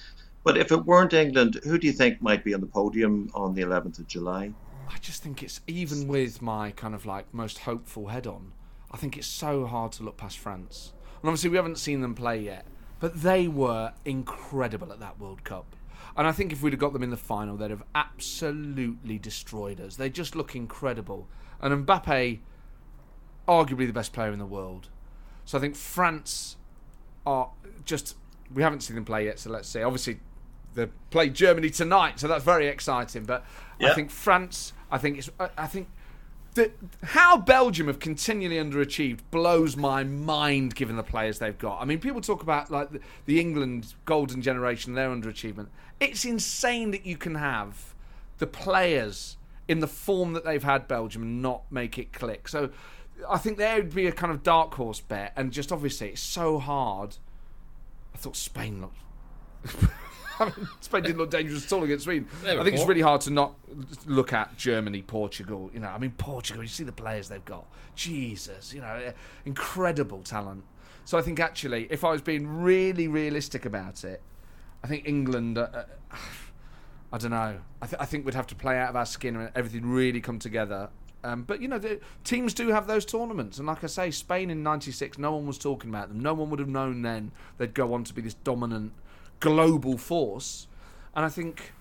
[0.44, 3.54] But if it weren't England, who do you think might be on the podium on
[3.54, 4.52] the 11th of July?
[4.90, 8.52] I just think it's even with my kind of like most hopeful head on.
[8.90, 10.92] I think it's so hard to look past France.
[11.22, 12.66] And obviously we haven't seen them play yet,
[12.98, 15.76] but they were incredible at that World Cup.
[16.16, 19.80] And I think if we'd have got them in the final, they'd have absolutely destroyed
[19.80, 19.94] us.
[19.96, 21.28] They just look incredible.
[21.60, 22.40] And Mbappe,
[23.46, 24.88] arguably the best player in the world.
[25.44, 26.56] So I think France
[27.26, 27.50] are
[27.84, 28.16] just.
[28.52, 29.82] We haven't seen them play yet, so let's see.
[29.82, 30.18] Obviously,
[30.74, 33.24] they play Germany tonight, so that's very exciting.
[33.24, 33.44] But
[33.78, 33.92] Yeah.
[33.92, 34.72] I think France.
[34.90, 35.30] I think it's.
[35.56, 35.88] I think
[36.54, 36.72] the,
[37.02, 41.80] how Belgium have continually underachieved blows my mind given the players they've got.
[41.80, 45.68] I mean, people talk about like the, the England golden generation, their underachievement.
[46.00, 47.94] It's insane that you can have
[48.38, 49.36] the players
[49.68, 52.48] in the form that they've had Belgium and not make it click.
[52.48, 52.70] So
[53.28, 56.20] I think there would be a kind of dark horse bet, and just obviously it's
[56.20, 57.16] so hard.
[58.14, 59.94] I thought Spain looked.
[60.44, 62.26] I mean, Spain didn't look dangerous at all against Sweden.
[62.44, 63.54] I think it's really hard to not
[64.06, 65.70] look at Germany, Portugal.
[65.74, 66.62] You know, I mean, Portugal.
[66.62, 67.66] You see the players they've got.
[67.94, 69.12] Jesus, you know,
[69.44, 70.64] incredible talent.
[71.04, 74.22] So I think actually, if I was being really realistic about it,
[74.82, 75.58] I think England.
[75.58, 75.84] Uh, uh,
[77.12, 77.58] I don't know.
[77.82, 80.20] I, th- I think we'd have to play out of our skin and everything really
[80.20, 80.90] come together.
[81.24, 84.48] Um, but you know, the teams do have those tournaments, and like I say, Spain
[84.48, 86.20] in '96, no one was talking about them.
[86.20, 88.92] No one would have known then they'd go on to be this dominant
[89.40, 90.66] global force.
[91.14, 91.72] And I think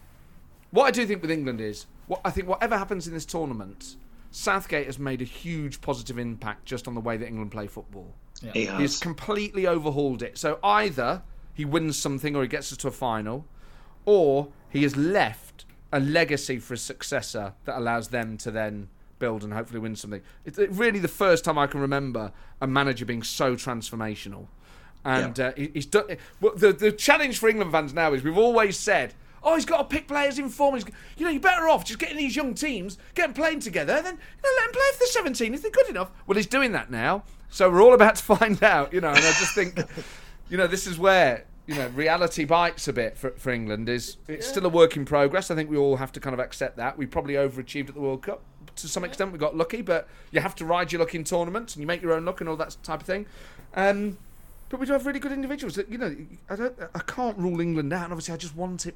[0.72, 3.96] what I do think with England is what I think whatever happens in this tournament,
[4.32, 8.14] Southgate has made a huge positive impact just on the way that England play football.
[8.54, 9.00] He He's has.
[9.00, 10.38] completely overhauled it.
[10.38, 13.46] So either he wins something or he gets us to a final,
[14.06, 19.44] or he has left a legacy for his successor that allows them to then build
[19.44, 20.22] and hopefully win something.
[20.46, 22.32] It's really the first time I can remember
[22.62, 24.48] a manager being so transformational.
[25.06, 26.18] And uh, he- he's done.
[26.42, 29.14] Well, the the challenge for England fans now is we've always said.
[29.42, 30.76] Oh, he's got to pick players in form.
[30.76, 30.84] He's,
[31.16, 34.16] you know, you're better off just getting these young teams, get them playing together, then
[34.16, 36.12] you know, let them play if they're 17 if they're good enough.
[36.28, 38.92] Well, he's doing that now, so we're all about to find out.
[38.92, 39.80] You know, and I just think,
[40.50, 43.88] you know, this is where you know reality bites a bit for, for England.
[43.88, 45.50] Is it's still a work in progress.
[45.50, 46.98] I think we all have to kind of accept that.
[46.98, 48.42] We probably overachieved at the World Cup
[48.76, 49.32] to some extent.
[49.32, 52.02] We got lucky, but you have to ride your luck in tournaments and you make
[52.02, 53.26] your own luck and all that type of thing.
[53.74, 54.18] Um,
[54.70, 55.76] but we do have really good individuals.
[55.76, 56.16] That, you know,
[56.50, 58.06] I don't, I can't rule England out.
[58.06, 58.96] And obviously, I just want it.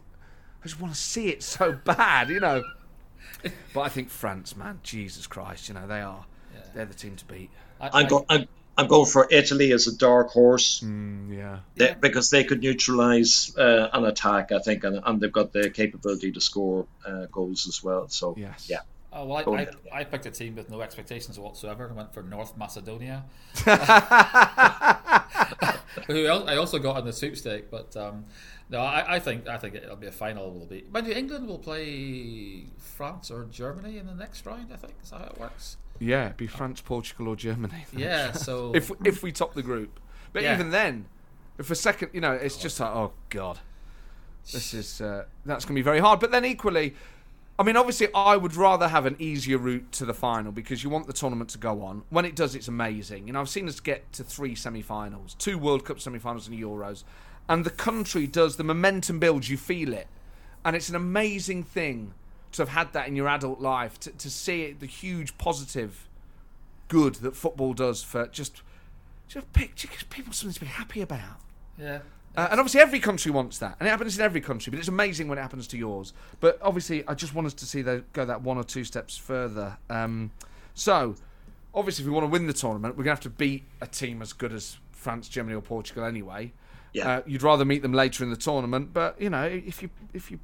[0.63, 2.63] I just want to see it so bad, you know.
[3.73, 6.25] But I think France, man, Jesus Christ, you know they are.
[6.73, 7.49] They're the team to beat.
[7.81, 8.47] I, I'm, go- I'm,
[8.77, 11.59] I'm going for Italy as a dark horse yeah.
[11.75, 11.93] they- Yeah.
[11.95, 16.31] because they could neutralise uh, an attack, I think, and, and they've got the capability
[16.31, 18.07] to score uh, goals as well.
[18.07, 18.67] So, Yes.
[18.69, 18.79] yeah.
[19.15, 19.75] Oh, well, I, ahead.
[19.93, 23.25] I, I picked a team with no expectations whatsoever and went for North Macedonia.
[26.07, 28.25] who I also got in the sweepstake, but um,
[28.69, 30.51] no, I, I think I think it'll be a final.
[30.51, 34.71] Will be mind you, England will play France or Germany in the next round.
[34.73, 35.77] I think is that how it works.
[35.99, 37.85] Yeah, it'd be France, Portugal, or Germany.
[37.95, 39.99] Yeah, so if if we top the group,
[40.31, 40.55] but Yeah.
[40.55, 41.05] even then,
[41.57, 43.59] if a second, you know, it's just like, oh god,
[44.51, 46.19] this is uh, that's going to be very hard.
[46.19, 46.95] But then equally,
[47.57, 50.89] I mean, obviously, I would rather have an easier route to the final because you
[50.89, 52.03] want the tournament to go on.
[52.09, 53.27] When it does, it's amazing.
[53.27, 57.03] You know, I've seen us get to three semi-finals, two World Cup semi-finals and Euros,
[57.47, 59.49] and the country does the momentum builds.
[59.49, 60.07] You feel it,
[60.65, 62.15] and it's an amazing thing
[62.53, 66.07] to have had that in your adult life to, to see it, the huge positive
[66.87, 68.61] good that football does for just
[69.27, 71.39] just pick just people something to be happy about.
[71.77, 71.99] yeah,
[72.35, 74.71] Uh, and obviously, every country wants that, and it happens in every country.
[74.71, 76.13] But it's amazing when it happens to yours.
[76.39, 79.15] But obviously, I just want us to see they go that one or two steps
[79.15, 79.77] further.
[79.89, 80.31] Um,
[80.73, 81.15] so,
[81.75, 84.21] obviously, if we want to win the tournament, we're gonna have to beat a team
[84.21, 86.53] as good as France, Germany, or Portugal anyway.
[86.91, 87.09] Yeah.
[87.09, 90.31] Uh, you'd rather meet them later in the tournament, but you know, if you if
[90.31, 90.39] you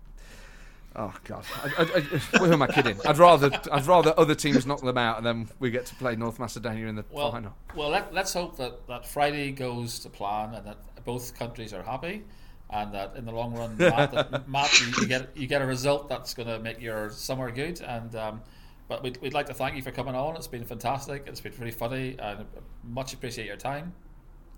[0.96, 1.46] Oh God!
[1.64, 2.00] I, I, I,
[2.40, 2.98] who am I kidding?
[3.06, 6.16] I'd rather I'd rather other teams knock them out, and then we get to play
[6.16, 7.54] North Macedonia in the well, final.
[7.76, 11.84] well, let, let's hope that that Friday goes to plan and that both countries are
[11.84, 12.24] happy.
[12.72, 15.66] And that in the long run, Matt, that, Matt you, you get you get a
[15.66, 17.82] result that's going to make your summer good.
[17.82, 18.42] And um,
[18.88, 20.36] but we'd, we'd like to thank you for coming on.
[20.36, 21.24] It's been fantastic.
[21.28, 22.46] It's been really funny, and
[22.84, 23.94] much appreciate your time.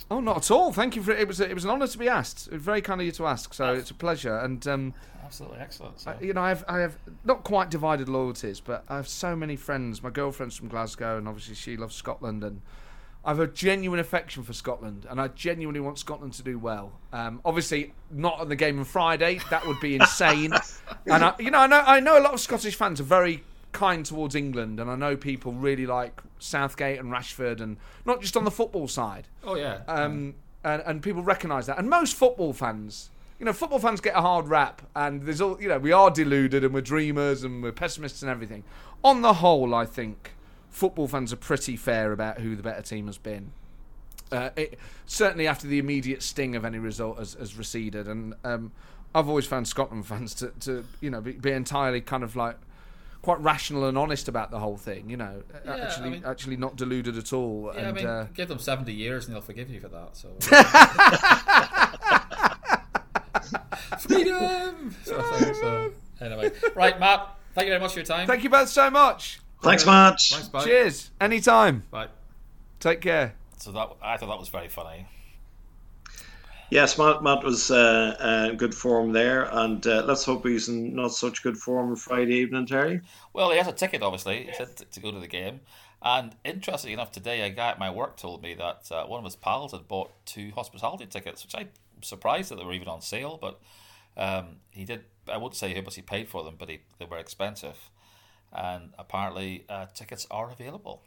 [0.09, 0.73] Oh, not at all.
[0.73, 1.27] Thank you for it.
[1.27, 2.49] Was it was an honour to be asked.
[2.49, 3.53] Very kind of you to ask.
[3.53, 4.37] So it's a pleasure.
[4.37, 5.99] And um, Absolutely excellent.
[5.99, 6.15] So.
[6.19, 9.55] you know, I have I have not quite divided loyalties, but I have so many
[9.55, 10.01] friends.
[10.01, 12.61] My girlfriend's from Glasgow, and obviously she loves Scotland, and
[13.23, 16.93] I have a genuine affection for Scotland, and I genuinely want Scotland to do well.
[17.13, 19.39] Um, obviously, not on the game on Friday.
[19.51, 20.53] That would be insane.
[21.05, 23.43] and I, you know, I know I know a lot of Scottish fans are very
[23.73, 28.35] kind towards England, and I know people really like Southgate and Rashford, and not just
[28.35, 29.27] on the football side.
[29.43, 29.81] oh yeah.
[29.87, 31.79] Um, and, and people recognise that.
[31.79, 33.09] And most football fans,
[33.39, 36.09] you know, football fans get a hard rap, and there's all, you know, we are
[36.11, 38.63] deluded and we're dreamers and we're pessimists and everything.
[39.03, 40.33] On the whole, I think
[40.71, 43.51] football fans are pretty fair about who the better team has been.
[44.31, 48.71] Uh, it, certainly after the immediate sting of any result has, has receded, and um,
[49.13, 52.57] I've always found Scotland fans to, to you know be, be entirely kind of like
[53.21, 55.09] quite rational and honest about the whole thing.
[55.09, 57.71] You know, Yeah, actually I mean- actually not deluded at all.
[57.73, 60.15] Yeah, and I mean, uh, give them 70 years and they'll forgive you for that.
[60.15, 60.29] So.
[63.99, 64.87] Freedom!
[64.87, 65.91] Of so,
[66.21, 68.27] anyway, right, Matt, thank you very much for your time.
[68.27, 69.40] thank you both so much.
[69.61, 70.19] Thanks, Matt.
[70.19, 70.63] Thanks, bye.
[70.63, 71.11] Cheers.
[71.19, 71.83] Anytime.
[71.91, 72.07] Bye.
[72.79, 73.35] Take care.
[73.57, 75.07] So that I thought that was very funny.
[76.71, 80.69] Yes, Matt, Matt was uh, uh, in good form there, and uh, let's hope he's
[80.69, 83.01] in not such good form Friday evening, Terry.
[83.33, 85.59] Well, he has a ticket, obviously, he said to, to go to the game.
[86.01, 89.25] And interestingly enough, today a guy at my work told me that uh, one of
[89.25, 91.69] his pals had bought two hospitality tickets, which I'm
[92.01, 93.37] surprised that they were even on sale.
[93.39, 93.59] But
[94.17, 95.03] um, he did.
[95.31, 97.77] I won't say how much he paid for them, but he, they were expensive.
[98.53, 101.03] And apparently, uh, tickets are available.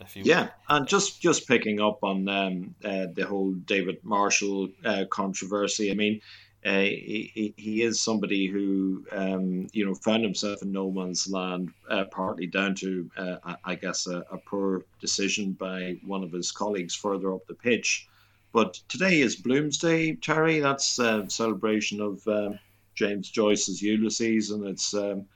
[0.00, 4.68] If you Yeah, and just just picking up on um, uh, the whole David Marshall
[4.84, 5.90] uh, controversy.
[5.90, 6.20] I mean,
[6.64, 11.70] uh, he, he- is somebody who um, you know found himself in no man's land,
[11.90, 16.52] uh, partly down to uh, I guess a, a poor decision by one of his
[16.52, 18.06] colleagues further up the pitch.
[18.52, 20.60] But today is Bloomsday, Terry.
[20.60, 22.58] That's a celebration of um,
[22.94, 25.26] James Joyce's Ulysses, and it's um,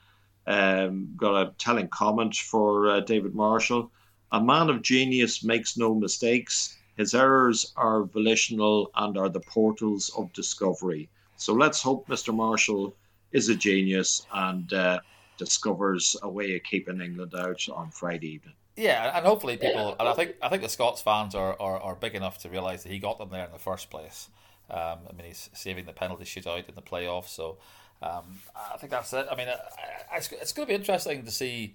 [0.47, 3.91] um, got a telling comment for uh, David Marshall.
[4.33, 6.79] A man of genius makes no mistakes.
[6.97, 11.09] His errors are volitional and are the portals of discovery.
[11.37, 12.35] So let's hope Mr.
[12.35, 12.95] Marshall
[13.33, 15.01] is a genius and uh,
[15.39, 18.55] discovers a way of keeping England out on Friday evening.
[18.77, 21.95] Yeah, and hopefully people, and I think I think the Scots fans are, are, are
[21.95, 24.31] big enough to realise that he got them there in the first place.
[24.71, 27.59] Um, I mean, he's saving the penalty shootout in the playoffs, so
[28.03, 28.41] um,
[28.75, 29.27] I think that's it.
[29.31, 31.75] I mean, I, it's, it's going to be interesting to see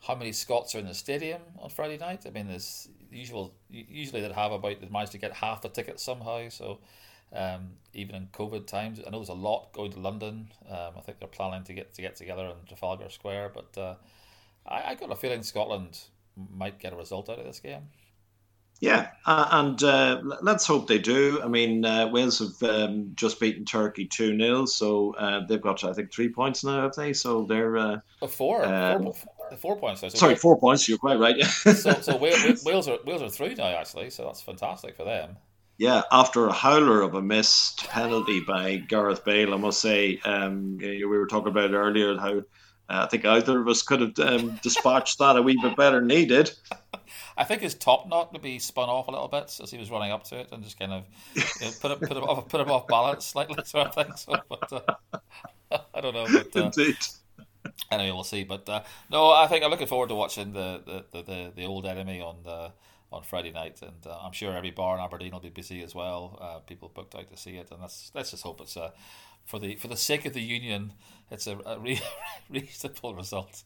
[0.00, 2.24] how many Scots are in the stadium on Friday night.
[2.26, 6.02] I mean, there's usual usually they'd have about they managed to get half the tickets
[6.02, 6.48] somehow.
[6.48, 6.80] So
[7.32, 10.48] um, even in COVID times, I know there's a lot going to London.
[10.68, 13.94] Um, I think they're planning to get to get together in Trafalgar Square, but uh,
[14.66, 15.98] I, I got a feeling Scotland
[16.36, 17.88] might get a result out of this game.
[18.84, 21.40] Yeah, uh, and uh, let's hope they do.
[21.42, 25.82] I mean, uh, Wales have um, just beaten Turkey 2 0, so uh, they've got,
[25.84, 27.14] I think, three points now, have they?
[27.14, 27.78] So they're.
[27.78, 29.14] Uh, Oh, four, Um, four,
[29.56, 30.02] four points.
[30.02, 31.34] So sorry, Wales- four points, you're quite right.
[31.36, 31.46] Yeah.
[31.74, 34.10] So, so Wales, Wales are Wales are through now, actually.
[34.10, 35.38] So that's fantastic for them.
[35.78, 40.76] Yeah, after a howler of a missed penalty by Gareth Bale, I must say, um,
[40.78, 42.42] we were talking about earlier how
[42.88, 46.00] uh, I think either of us could have um, dispatched that a wee bit better
[46.02, 46.52] did.
[47.36, 49.90] I think his top knot to be spun off a little bit as he was
[49.90, 51.04] running up to it and just kind of
[51.34, 54.16] you know, put him put him off put him off balance slightly, sort of thing.
[54.16, 56.26] So, but uh, I don't know.
[56.32, 56.96] But uh, Indeed.
[57.90, 58.44] anyway, we'll see.
[58.44, 61.64] But uh, no, I think I'm looking forward to watching the the, the, the, the
[61.66, 62.72] old enemy on the
[63.12, 65.94] on Friday night, and uh, I'm sure every bar in Aberdeen will be busy as
[65.94, 66.38] well.
[66.40, 68.92] Uh, people booked out to see it, and let's let's just hope it's a
[69.44, 70.92] for the for the sake of the union,
[71.30, 72.00] it's a, a re-
[72.50, 73.62] reasonable result.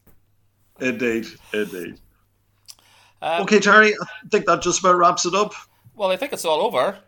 [0.81, 1.27] Indeed.
[1.53, 2.01] Indeed.
[3.21, 5.53] Um, Okay, Terry, I think that just about wraps it up.
[5.95, 6.99] Well, I think it's all over.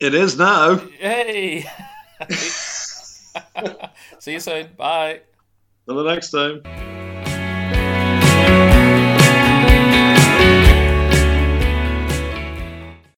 [0.00, 0.80] It is now.
[1.00, 1.64] Yay!
[4.18, 4.70] See you soon.
[4.76, 5.20] Bye.
[5.86, 6.62] Till the next time.